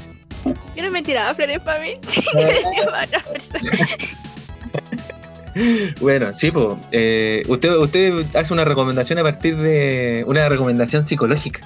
Yo 0.75 0.84
no 0.84 0.91
me 0.91 1.01
tiraba 1.03 1.34
flores 1.34 1.60
para 1.62 1.82
mí. 1.82 1.97
Decía 2.03 2.86
para 2.89 3.06
otras 3.06 3.27
personas. 3.27 3.97
Bueno, 6.01 6.34
sí, 6.34 6.49
pues. 6.51 6.77
usted, 7.47 7.75
usted 7.75 8.36
hace 8.36 8.53
una 8.53 8.65
recomendación 8.65 9.19
a 9.19 9.23
partir 9.23 9.56
de 9.58 10.23
una 10.27 10.49
recomendación 10.49 11.03
psicológica. 11.03 11.62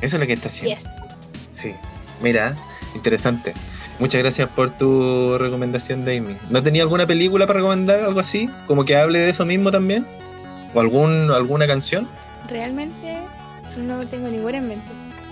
Eso 0.00 0.16
es 0.16 0.20
lo 0.20 0.26
que 0.26 0.32
está 0.32 0.48
haciendo. 0.48 0.76
Yes. 0.76 0.96
Sí. 1.52 1.74
Mira, 2.22 2.56
interesante. 2.94 3.52
Muchas 3.98 4.22
gracias 4.22 4.48
por 4.48 4.70
tu 4.70 5.38
recomendación, 5.38 6.04
Damien. 6.04 6.38
¿No 6.50 6.62
tenía 6.62 6.82
alguna 6.82 7.06
película 7.06 7.46
para 7.46 7.58
recomendar, 7.58 8.00
algo 8.00 8.20
así? 8.20 8.48
Como 8.66 8.84
que 8.84 8.96
hable 8.96 9.20
de 9.20 9.30
eso 9.30 9.44
mismo 9.44 9.70
también. 9.70 10.04
¿O 10.74 10.80
algún, 10.80 11.30
alguna 11.30 11.66
canción? 11.66 12.08
Realmente 12.48 13.18
no 13.76 14.06
tengo 14.08 14.28
ninguna 14.28 14.58
en 14.58 14.68
mente. 14.68 14.88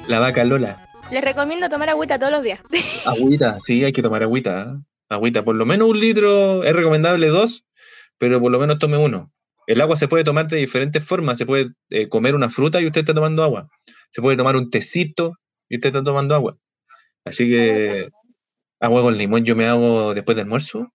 La 0.06 0.20
vaca 0.20 0.44
Lola. 0.44 0.76
Les 1.10 1.22
recomiendo 1.22 1.68
tomar 1.68 1.90
agüita 1.90 2.18
todos 2.18 2.32
los 2.32 2.42
días. 2.42 2.60
Agüita, 3.06 3.60
sí, 3.60 3.84
hay 3.84 3.92
que 3.92 4.02
tomar 4.02 4.22
agüita. 4.22 4.62
¿eh? 4.62 4.82
Agüita, 5.08 5.44
por 5.44 5.56
lo 5.56 5.66
menos 5.66 5.88
un 5.88 6.00
litro, 6.00 6.64
es 6.64 6.74
recomendable 6.74 7.26
dos, 7.28 7.64
pero 8.18 8.40
por 8.40 8.50
lo 8.50 8.58
menos 8.58 8.78
tome 8.78 8.96
uno. 8.96 9.30
El 9.66 9.80
agua 9.80 9.96
se 9.96 10.08
puede 10.08 10.24
tomar 10.24 10.48
de 10.48 10.56
diferentes 10.56 11.04
formas. 11.04 11.38
Se 11.38 11.46
puede 11.46 11.70
eh, 11.90 12.08
comer 12.08 12.34
una 12.34 12.48
fruta 12.48 12.80
y 12.80 12.86
usted 12.86 13.00
está 13.00 13.14
tomando 13.14 13.42
agua. 13.42 13.68
Se 14.10 14.20
puede 14.20 14.36
tomar 14.36 14.56
un 14.56 14.70
tecito 14.70 15.38
y 15.68 15.76
usted 15.76 15.88
está 15.90 16.02
tomando 16.02 16.34
agua. 16.34 16.56
Así 17.24 17.48
que 17.48 18.08
agua 18.80 19.02
con 19.02 19.16
limón 19.16 19.44
yo 19.44 19.54
me 19.54 19.66
hago 19.66 20.14
después 20.14 20.36
del 20.36 20.44
almuerzo. 20.44 20.92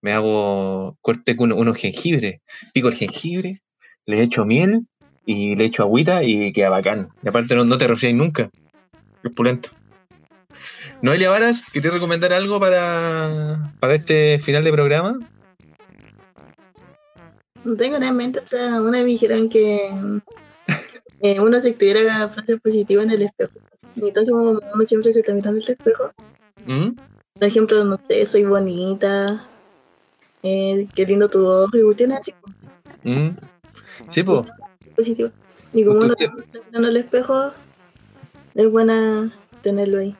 Me 0.00 0.12
hago 0.12 0.96
corte 1.00 1.36
con 1.36 1.52
unos 1.52 1.78
jengibre. 1.78 2.42
Pico 2.72 2.88
el 2.88 2.94
jengibre, 2.94 3.60
le 4.06 4.22
echo 4.22 4.44
miel 4.44 4.86
y 5.26 5.56
le 5.56 5.64
echo 5.64 5.82
agüita 5.82 6.22
y 6.22 6.52
queda 6.52 6.68
bacán. 6.68 7.08
Y 7.22 7.28
aparte 7.28 7.54
no, 7.54 7.64
no 7.64 7.78
te 7.78 7.88
resfrías 7.88 8.14
nunca. 8.14 8.50
Es 9.24 9.32
pulento. 9.32 9.70
Noelia 11.00 11.30
Varas, 11.30 11.62
¿querías 11.72 11.94
recomendar 11.94 12.32
algo 12.32 12.60
para, 12.60 13.72
para 13.80 13.94
este 13.94 14.38
final 14.38 14.64
de 14.64 14.72
programa? 14.72 15.18
No 17.64 17.76
tengo 17.76 17.98
nada 17.98 18.10
en 18.10 18.16
mente, 18.16 18.40
o 18.40 18.46
sea, 18.46 18.80
una 18.80 18.98
me 18.98 19.04
dijeron 19.04 19.48
que 19.48 19.90
eh, 21.20 21.40
uno 21.40 21.60
se 21.60 21.70
escribiera 21.70 22.28
frases 22.28 22.60
positivas 22.60 23.06
en 23.06 23.12
el 23.12 23.22
espejo. 23.22 23.58
Y 23.96 24.08
entonces 24.08 24.32
como 24.32 24.50
uno 24.50 24.84
siempre 24.84 25.12
se 25.12 25.20
está 25.20 25.32
mirando 25.32 25.62
el 25.62 25.70
espejo. 25.70 26.12
¿Mm? 26.66 26.90
Por 27.34 27.44
ejemplo, 27.44 27.82
no 27.84 27.96
sé, 27.96 28.26
soy 28.26 28.44
bonita, 28.44 29.44
eh, 30.42 30.86
qué 30.94 31.06
lindo 31.06 31.30
tu 31.30 31.46
ojo, 31.46 31.70
y 31.74 31.94
tiene 31.94 32.16
así 32.16 32.34
¿Mm? 33.02 33.30
Sí, 34.08 34.22
pues. 34.22 34.46
positivo. 34.94 35.30
Y 35.72 35.84
como 35.84 36.00
uno 36.00 36.14
se 36.16 36.26
está 36.26 36.58
mirando 36.66 36.88
el 36.88 36.96
espejo, 36.98 37.52
es 38.54 38.70
buena 38.70 39.32
tenerlo 39.62 39.98
ahí. 39.98 40.14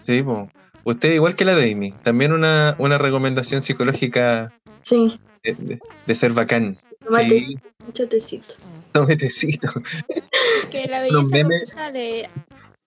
Sí, 0.00 0.22
po. 0.22 0.48
Usted 0.84 1.12
igual 1.12 1.34
que 1.36 1.44
la 1.44 1.54
de 1.54 1.72
Amy, 1.72 1.92
también 2.02 2.32
una, 2.32 2.74
una 2.78 2.96
recomendación 2.98 3.60
psicológica 3.60 4.52
Sí, 4.82 5.18
de, 5.42 5.54
de- 5.54 5.78
de 6.06 6.14
ser 6.14 6.32
bacán. 6.32 6.76
tomate 7.06 7.40
Sí, 7.40 7.58
mucho 7.84 8.08
tecito. 8.08 8.54
tome 8.92 9.16
tecito. 9.16 9.68
Que 10.70 10.86
la 10.86 11.00
belleza 11.00 11.42
comienza 11.42 11.90
de, 11.92 12.28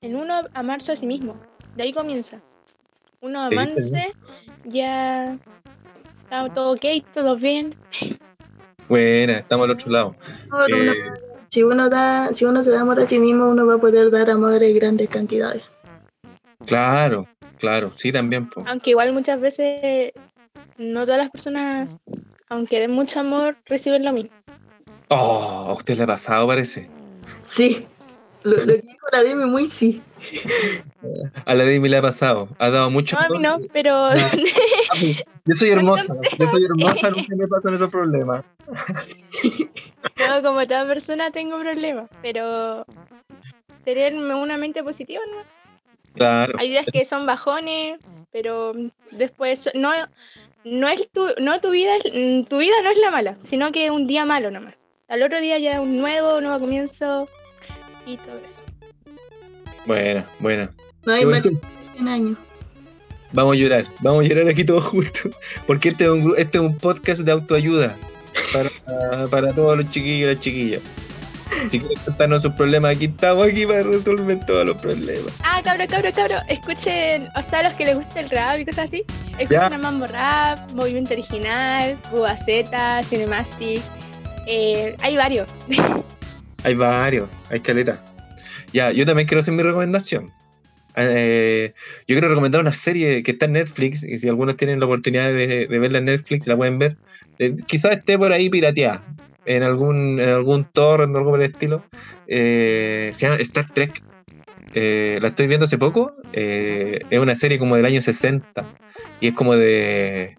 en 0.01 0.15
uno 0.15 0.41
amarse 0.53 0.91
a 0.91 0.95
sí 0.95 1.05
mismo. 1.05 1.35
De 1.75 1.83
ahí 1.83 1.93
comienza. 1.93 2.39
Uno 3.21 3.41
amándose, 3.41 4.11
ya 4.65 5.37
está 6.23 6.49
todo 6.53 6.73
ok, 6.73 6.85
todo 7.13 7.35
bien. 7.37 7.75
Buena, 8.89 9.39
estamos 9.39 9.65
al 9.65 9.71
otro 9.71 9.91
lado. 9.91 10.15
Eh, 10.67 10.93
si 11.53 11.61
uno 11.61 11.87
da, 11.87 12.33
si 12.33 12.45
uno 12.45 12.63
se 12.63 12.71
da 12.71 12.81
amor 12.81 12.99
a 12.99 13.05
sí 13.05 13.19
mismo, 13.19 13.47
uno 13.47 13.67
va 13.67 13.75
a 13.75 13.77
poder 13.77 14.09
dar 14.09 14.27
amor 14.31 14.63
en 14.63 14.73
grandes 14.73 15.07
cantidades. 15.07 15.61
claro, 16.65 17.27
claro, 17.59 17.93
sí, 17.95 18.11
también. 18.11 18.49
Po. 18.49 18.63
Aunque 18.65 18.89
igual 18.89 19.13
muchas 19.13 19.39
veces 19.39 20.13
no 20.79 21.05
todas 21.05 21.19
las 21.19 21.29
personas, 21.29 21.89
aunque 22.49 22.79
den 22.79 22.89
mucho 22.89 23.19
amor, 23.19 23.55
reciben 23.67 24.03
lo 24.03 24.13
mismo. 24.13 24.31
Oh, 25.09 25.67
a 25.69 25.73
usted 25.73 25.95
le 25.95 26.03
ha 26.05 26.07
pasado, 26.07 26.47
parece. 26.47 26.89
Sí, 27.43 27.85
lo, 28.43 28.57
lo 28.57 28.65
que 28.65 28.81
dijo 28.81 29.07
la 29.11 29.23
Demi 29.23 29.45
muy 29.45 29.65
sí. 29.67 30.01
A 31.45 31.53
la 31.53 31.63
de 31.65 31.75
Amy 31.75 31.89
le 31.89 31.97
ha 31.97 32.01
pasado. 32.01 32.47
Ha 32.59 32.69
dado 32.69 32.89
mucho 32.89 33.15
No, 33.17 33.21
a 33.25 33.29
mí 33.29 33.39
no, 33.39 33.57
pero 33.73 34.09
Yo 35.45 35.53
soy 35.53 35.69
hermosa, 35.71 36.13
yo 36.39 36.47
soy 36.47 36.63
hermosa, 36.63 37.09
nunca 37.09 37.35
me 37.35 37.47
pasan 37.47 37.73
esos 37.75 37.89
problemas. 37.89 38.45
no, 40.29 40.41
como 40.41 40.65
toda 40.65 40.85
persona 40.87 41.31
tengo 41.31 41.59
problemas. 41.59 42.09
Pero 42.21 42.85
tener 43.83 44.13
una 44.15 44.57
mente 44.57 44.83
positiva, 44.83 45.21
¿no? 45.29 45.37
Claro. 46.15 46.53
Hay 46.59 46.69
días 46.69 46.85
que 46.91 47.03
son 47.05 47.25
bajones, 47.25 47.99
pero 48.31 48.71
después 49.11 49.69
no, 49.73 49.91
no 50.63 50.87
es 50.87 51.09
tu, 51.11 51.27
no 51.39 51.59
tu 51.59 51.71
vida, 51.71 51.97
es- 51.97 52.47
tu 52.47 52.57
vida 52.57 52.75
no 52.83 52.89
es 52.91 52.99
la 52.99 53.11
mala, 53.11 53.37
sino 53.43 53.71
que 53.71 53.85
es 53.85 53.91
un 53.91 54.07
día 54.07 54.23
malo 54.25 54.51
nomás. 54.51 54.75
Al 55.09 55.21
otro 55.23 55.41
día 55.41 55.59
ya 55.59 55.81
un 55.81 55.97
nuevo, 55.97 56.39
nuevo 56.39 56.59
comienzo 56.59 57.27
y 58.05 58.17
todo 58.17 58.37
eso. 58.37 58.59
Buena, 59.85 60.25
buena. 60.39 60.69
No 61.05 61.13
hay 61.13 61.25
más 61.25 61.41
100 61.41 62.07
años. 62.07 62.37
Vamos 63.31 63.55
a 63.55 63.59
llorar, 63.59 63.85
vamos 63.99 64.23
a 64.25 64.27
llorar 64.27 64.47
aquí 64.47 64.63
todos 64.63 64.85
juntos. 64.85 65.31
Porque 65.67 65.89
este 65.89 66.03
es 66.05 66.09
un, 66.11 66.23
gru- 66.25 66.35
este 66.37 66.57
es 66.59 66.63
un 66.63 66.77
podcast 66.77 67.21
de 67.21 67.31
autoayuda 67.31 67.95
para, 68.53 69.27
para 69.27 69.53
todos 69.53 69.77
los 69.77 69.89
chiquillos 69.89 70.29
y 70.29 70.33
las 70.33 70.39
chiquillas. 70.43 70.81
Si 71.69 71.79
quieren 71.79 71.97
contarnos 72.05 72.41
sus 72.41 72.53
problemas, 72.53 72.95
aquí 72.95 73.05
estamos 73.05 73.47
aquí 73.47 73.65
para 73.65 73.83
resolver 73.83 74.45
todos 74.45 74.65
los 74.65 74.77
problemas. 74.77 75.33
Ah, 75.43 75.61
cabro, 75.63 75.85
cabro, 75.87 76.11
cabro, 76.13 76.37
escuchen, 76.47 77.27
o 77.35 77.41
sea, 77.43 77.63
los 77.67 77.77
que 77.77 77.85
les 77.85 77.95
gusta 77.95 78.19
el 78.21 78.29
rap 78.29 78.59
y 78.59 78.65
cosas 78.65 78.85
así, 78.87 79.03
escuchen 79.37 79.49
Ya. 79.49 79.65
a 79.67 79.77
Mambo 79.77 80.07
Rap, 80.07 80.71
Movimiento 80.71 81.13
Original, 81.13 81.97
Bubaceta, 82.11 83.03
Cinemastic, 83.03 83.81
eh, 84.47 84.95
hay 85.01 85.15
varios. 85.17 85.47
Hay 86.63 86.75
varios, 86.75 87.29
hay 87.49 87.59
caleta. 87.59 88.03
Ya, 88.71 88.91
yo 88.91 89.05
también 89.05 89.27
quiero 89.27 89.41
hacer 89.41 89.53
mi 89.53 89.63
recomendación. 89.63 90.31
Eh, 90.95 91.73
yo 92.07 92.15
quiero 92.15 92.29
recomendar 92.29 92.61
una 92.61 92.71
serie 92.71 93.23
que 93.23 93.31
está 93.31 93.45
en 93.45 93.53
Netflix, 93.53 94.03
y 94.03 94.17
si 94.17 94.29
algunos 94.29 94.57
tienen 94.57 94.79
la 94.79 94.85
oportunidad 94.85 95.33
de, 95.33 95.67
verla 95.67 95.99
en 95.99 96.05
Netflix, 96.05 96.47
la 96.47 96.55
pueden 96.55 96.79
ver. 96.79 96.97
Eh, 97.39 97.55
quizás 97.67 97.93
esté 97.93 98.17
por 98.17 98.31
ahí 98.31 98.49
pirateada, 98.49 99.03
en 99.45 99.63
algún, 99.63 100.19
en 100.19 100.29
algún 100.29 100.65
torrent 100.65 101.13
o 101.15 101.17
algo 101.17 101.31
por 101.31 101.41
el 101.41 101.51
estilo. 101.51 101.83
Eh, 102.27 103.11
se 103.13 103.25
llama 103.25 103.39
Star 103.41 103.69
Trek. 103.69 104.01
Eh, 104.75 105.19
la 105.21 105.29
estoy 105.29 105.47
viendo 105.47 105.65
hace 105.65 105.77
poco. 105.77 106.13
Eh, 106.31 106.99
es 107.09 107.19
una 107.19 107.35
serie 107.35 107.59
como 107.59 107.75
del 107.75 107.85
año 107.85 108.01
60 108.01 108.65
y 109.21 109.27
es 109.27 109.33
como 109.33 109.55
de 109.55 110.35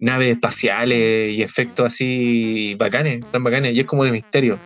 naves 0.00 0.32
espaciales 0.32 1.34
y 1.34 1.42
efectos 1.42 1.86
así 1.86 2.74
bacanes, 2.74 3.24
tan 3.30 3.42
bacanes, 3.42 3.72
y 3.72 3.80
es 3.80 3.86
como 3.86 4.04
de 4.04 4.12
misterio. 4.12 4.58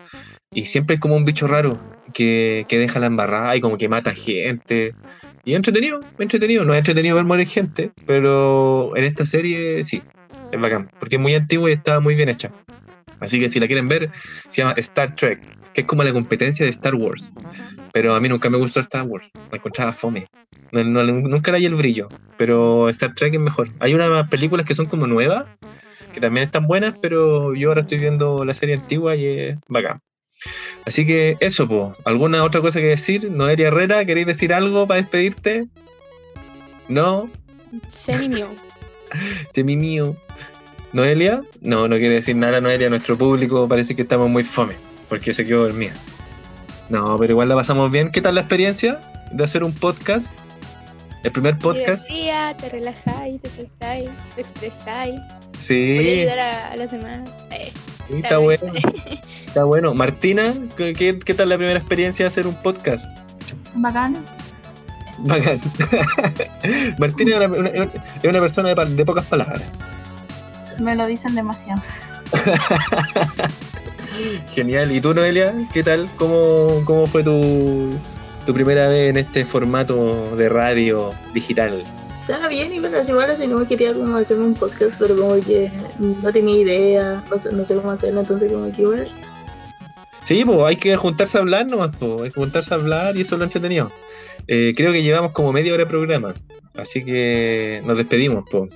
Y 0.53 0.65
siempre 0.65 0.95
es 0.95 0.99
como 0.99 1.15
un 1.15 1.23
bicho 1.23 1.47
raro 1.47 1.79
que, 2.13 2.65
que 2.67 2.77
deja 2.77 2.99
la 2.99 3.05
embarrada 3.05 3.55
y 3.55 3.61
como 3.61 3.77
que 3.77 3.87
mata 3.87 4.13
gente. 4.13 4.93
Y 5.45 5.55
entretenido, 5.55 6.01
entretenido. 6.19 6.65
No 6.65 6.73
es 6.73 6.79
entretenido 6.79 7.15
ver 7.15 7.23
morir 7.23 7.47
gente, 7.47 7.91
pero 8.05 8.95
en 8.97 9.05
esta 9.05 9.25
serie 9.25 9.83
sí, 9.83 10.01
es 10.51 10.59
bacán. 10.59 10.91
Porque 10.99 11.15
es 11.15 11.21
muy 11.21 11.35
antigua 11.35 11.69
y 11.69 11.73
está 11.73 12.01
muy 12.01 12.15
bien 12.15 12.27
hecha. 12.27 12.51
Así 13.21 13.39
que 13.39 13.47
si 13.47 13.59
la 13.59 13.67
quieren 13.67 13.87
ver, 13.87 14.09
se 14.49 14.61
llama 14.61 14.73
Star 14.77 15.15
Trek, 15.15 15.39
que 15.73 15.81
es 15.81 15.87
como 15.87 16.03
la 16.03 16.11
competencia 16.11 16.65
de 16.65 16.71
Star 16.71 16.95
Wars. 16.95 17.31
Pero 17.93 18.15
a 18.15 18.19
mí 18.19 18.27
nunca 18.27 18.49
me 18.49 18.57
gustó 18.57 18.81
Star 18.81 19.03
Wars, 19.03 19.29
la 19.51 19.57
encontraba 19.57 19.93
fome. 19.93 20.27
Nunca 20.71 21.51
le 21.51 21.57
hay 21.59 21.65
el 21.65 21.75
brillo, 21.75 22.09
pero 22.37 22.89
Star 22.89 23.13
Trek 23.13 23.35
es 23.35 23.39
mejor. 23.39 23.69
Hay 23.79 23.93
unas 23.93 24.27
películas 24.27 24.65
que 24.65 24.73
son 24.73 24.87
como 24.87 25.07
nuevas, 25.07 25.45
que 26.13 26.19
también 26.19 26.45
están 26.45 26.67
buenas, 26.67 26.95
pero 27.01 27.53
yo 27.53 27.69
ahora 27.69 27.81
estoy 27.81 27.99
viendo 27.99 28.43
la 28.43 28.53
serie 28.53 28.75
antigua 28.75 29.15
y 29.15 29.27
es 29.27 29.57
bacán. 29.67 30.01
Así 30.85 31.05
que 31.05 31.37
eso, 31.39 31.67
po. 31.67 31.95
¿Alguna 32.05 32.43
otra 32.43 32.61
cosa 32.61 32.79
que 32.79 32.87
decir? 32.87 33.29
Noelia 33.29 33.67
Herrera, 33.67 34.03
¿queréis 34.05 34.27
decir 34.27 34.53
algo 34.53 34.87
para 34.87 35.01
despedirte? 35.01 35.67
¿No? 36.87 37.29
Semi 37.87 38.27
mío. 38.29 38.47
Temi 39.53 39.75
mío. 39.77 40.15
¿Noelia? 40.93 41.41
No, 41.61 41.87
no 41.87 41.97
quiere 41.97 42.15
decir 42.15 42.35
nada, 42.35 42.59
Noelia. 42.59 42.89
Nuestro 42.89 43.17
público 43.17 43.67
parece 43.67 43.95
que 43.95 44.01
estamos 44.01 44.29
muy 44.29 44.43
fome, 44.43 44.75
porque 45.07 45.33
se 45.33 45.45
quedó 45.45 45.63
dormida. 45.63 45.93
No, 46.89 47.17
pero 47.17 47.31
igual 47.31 47.47
la 47.47 47.55
pasamos 47.55 47.89
bien. 47.91 48.11
¿Qué 48.11 48.21
tal 48.21 48.35
la 48.35 48.41
experiencia 48.41 48.99
de 49.31 49.43
hacer 49.43 49.63
un 49.63 49.73
podcast? 49.73 50.33
El 51.23 51.31
primer 51.31 51.57
podcast. 51.57 52.05
Te 52.07 52.69
relajáis, 52.69 53.41
te 53.41 53.49
soltáis, 53.49 54.09
te 54.35 54.41
expresáis. 54.41 55.19
Sí, 55.59 55.97
ayudar 55.99 56.39
a, 56.39 56.71
a 56.71 56.75
los 56.75 56.91
demás. 56.91 57.21
Eh, 57.51 57.71
sí, 58.11 58.21
está 58.23 58.37
bueno. 58.37 58.61
Está 59.47 59.65
bueno. 59.65 59.93
Martina, 59.93 60.53
¿qué, 60.77 60.93
qué, 60.93 61.33
tal 61.33 61.49
la 61.49 61.57
primera 61.57 61.77
experiencia 61.77 62.23
de 62.23 62.27
hacer 62.27 62.47
un 62.47 62.55
podcast? 62.55 63.03
Bacán. 63.75 64.15
Bacán. 65.19 65.59
Martina 66.97 67.31
es 67.31 67.37
una, 67.37 67.47
una- 67.57 67.69
es 67.69 67.89
una 68.29 68.39
persona 68.39 68.73
de, 68.73 68.85
de 68.95 69.05
pocas 69.05 69.25
palabras. 69.25 69.61
Me 70.79 70.95
lo 70.95 71.05
dicen 71.05 71.35
demasiado. 71.35 71.81
Genial. 74.53 74.91
¿Y 74.95 75.01
tú, 75.01 75.13
Noelia? 75.13 75.53
¿Qué 75.73 75.83
tal? 75.83 76.09
¿Cómo, 76.15 76.81
cómo 76.85 77.07
fue 77.07 77.23
tu, 77.23 77.93
tu 78.45 78.53
primera 78.53 78.87
vez 78.87 79.09
en 79.09 79.17
este 79.17 79.45
formato 79.45 80.35
de 80.35 80.49
radio 80.49 81.11
digital? 81.33 81.83
Suena 82.23 82.47
bien, 82.47 82.71
y 82.71 82.79
bueno, 82.79 82.97
igual 83.01 83.31
así 83.31 83.47
como 83.47 83.67
quería 83.67 83.93
como 83.93 84.15
hacerme 84.15 84.45
un 84.45 84.53
podcast, 84.53 84.93
pero 84.99 85.17
como 85.17 85.41
que 85.41 85.71
no 85.97 86.31
tenía 86.31 86.61
idea, 86.61 87.23
no 87.31 87.37
sé, 87.39 87.51
no 87.51 87.65
sé 87.65 87.75
cómo 87.75 87.89
hacerlo, 87.89 88.19
entonces 88.19 88.51
como 88.51 88.71
que 88.71 88.83
igual. 88.83 89.07
Sí, 90.21 90.45
pues 90.45 90.59
hay 90.63 90.75
que 90.75 90.95
juntarse 90.95 91.39
a 91.39 91.41
hablar 91.41 91.65
nomás, 91.65 91.95
pues. 91.97 92.21
Hay 92.21 92.29
que 92.29 92.39
juntarse 92.39 92.73
a 92.73 92.77
hablar 92.77 93.17
y 93.17 93.21
eso 93.21 93.35
es 93.35 93.39
lo 93.39 93.45
entretenido. 93.45 93.91
Eh, 94.47 94.73
creo 94.77 94.91
que 94.91 95.01
llevamos 95.01 95.31
como 95.31 95.51
media 95.51 95.73
hora 95.73 95.85
de 95.85 95.89
programa, 95.89 96.35
así 96.77 97.03
que 97.03 97.81
nos 97.85 97.97
despedimos, 97.97 98.45
pues. 98.51 98.71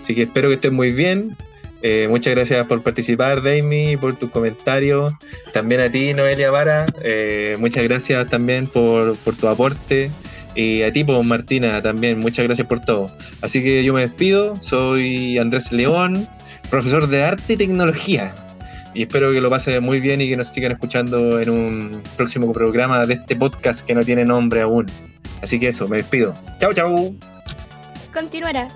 Así 0.00 0.16
que 0.16 0.22
espero 0.22 0.48
que 0.48 0.54
estén 0.54 0.74
muy 0.74 0.90
bien. 0.90 1.36
Eh, 1.82 2.06
muchas 2.08 2.34
gracias 2.34 2.66
por 2.66 2.82
participar, 2.82 3.42
Daimi, 3.42 3.96
por 3.96 4.16
tus 4.16 4.30
comentarios. 4.30 5.12
También 5.52 5.80
a 5.80 5.90
ti, 5.90 6.14
Noelia 6.14 6.50
Vara. 6.50 6.86
eh, 7.02 7.56
muchas 7.60 7.84
gracias 7.84 8.28
también 8.28 8.66
por, 8.66 9.16
por 9.18 9.36
tu 9.36 9.46
aporte. 9.46 10.10
Y 10.54 10.82
a 10.82 10.92
ti, 10.92 11.04
pues, 11.04 11.24
Martina, 11.26 11.80
también. 11.82 12.20
Muchas 12.20 12.44
gracias 12.46 12.66
por 12.66 12.80
todo. 12.80 13.10
Así 13.40 13.62
que 13.62 13.82
yo 13.84 13.94
me 13.94 14.02
despido. 14.02 14.56
Soy 14.60 15.38
Andrés 15.38 15.72
León, 15.72 16.28
profesor 16.70 17.06
de 17.08 17.24
arte 17.24 17.54
y 17.54 17.56
tecnología. 17.56 18.34
Y 18.94 19.02
espero 19.02 19.32
que 19.32 19.40
lo 19.40 19.48
pasen 19.48 19.82
muy 19.82 20.00
bien 20.00 20.20
y 20.20 20.28
que 20.28 20.36
nos 20.36 20.48
sigan 20.48 20.72
escuchando 20.72 21.40
en 21.40 21.48
un 21.48 22.02
próximo 22.16 22.52
programa 22.52 23.06
de 23.06 23.14
este 23.14 23.34
podcast 23.34 23.80
que 23.86 23.94
no 23.94 24.04
tiene 24.04 24.24
nombre 24.24 24.60
aún. 24.60 24.86
Así 25.42 25.58
que 25.58 25.68
eso, 25.68 25.88
me 25.88 25.98
despido. 25.98 26.34
Chao, 26.58 26.74
chao. 26.74 27.14
Continuará. 28.12 28.68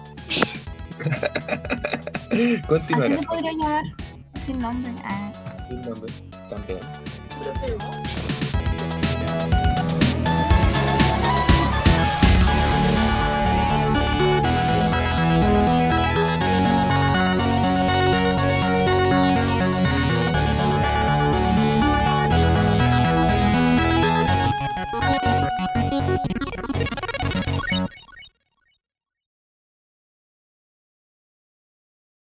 Así 2.31 2.63
Continuará. 2.67 3.17
te 3.17 3.27
podría 3.27 3.51
llamar. 3.53 3.85
Sin 4.47 4.59
nombre. 4.59 4.93
Ah. 5.05 5.33
Sin 5.69 5.83
nombre, 5.83 6.13
También. 6.49 6.79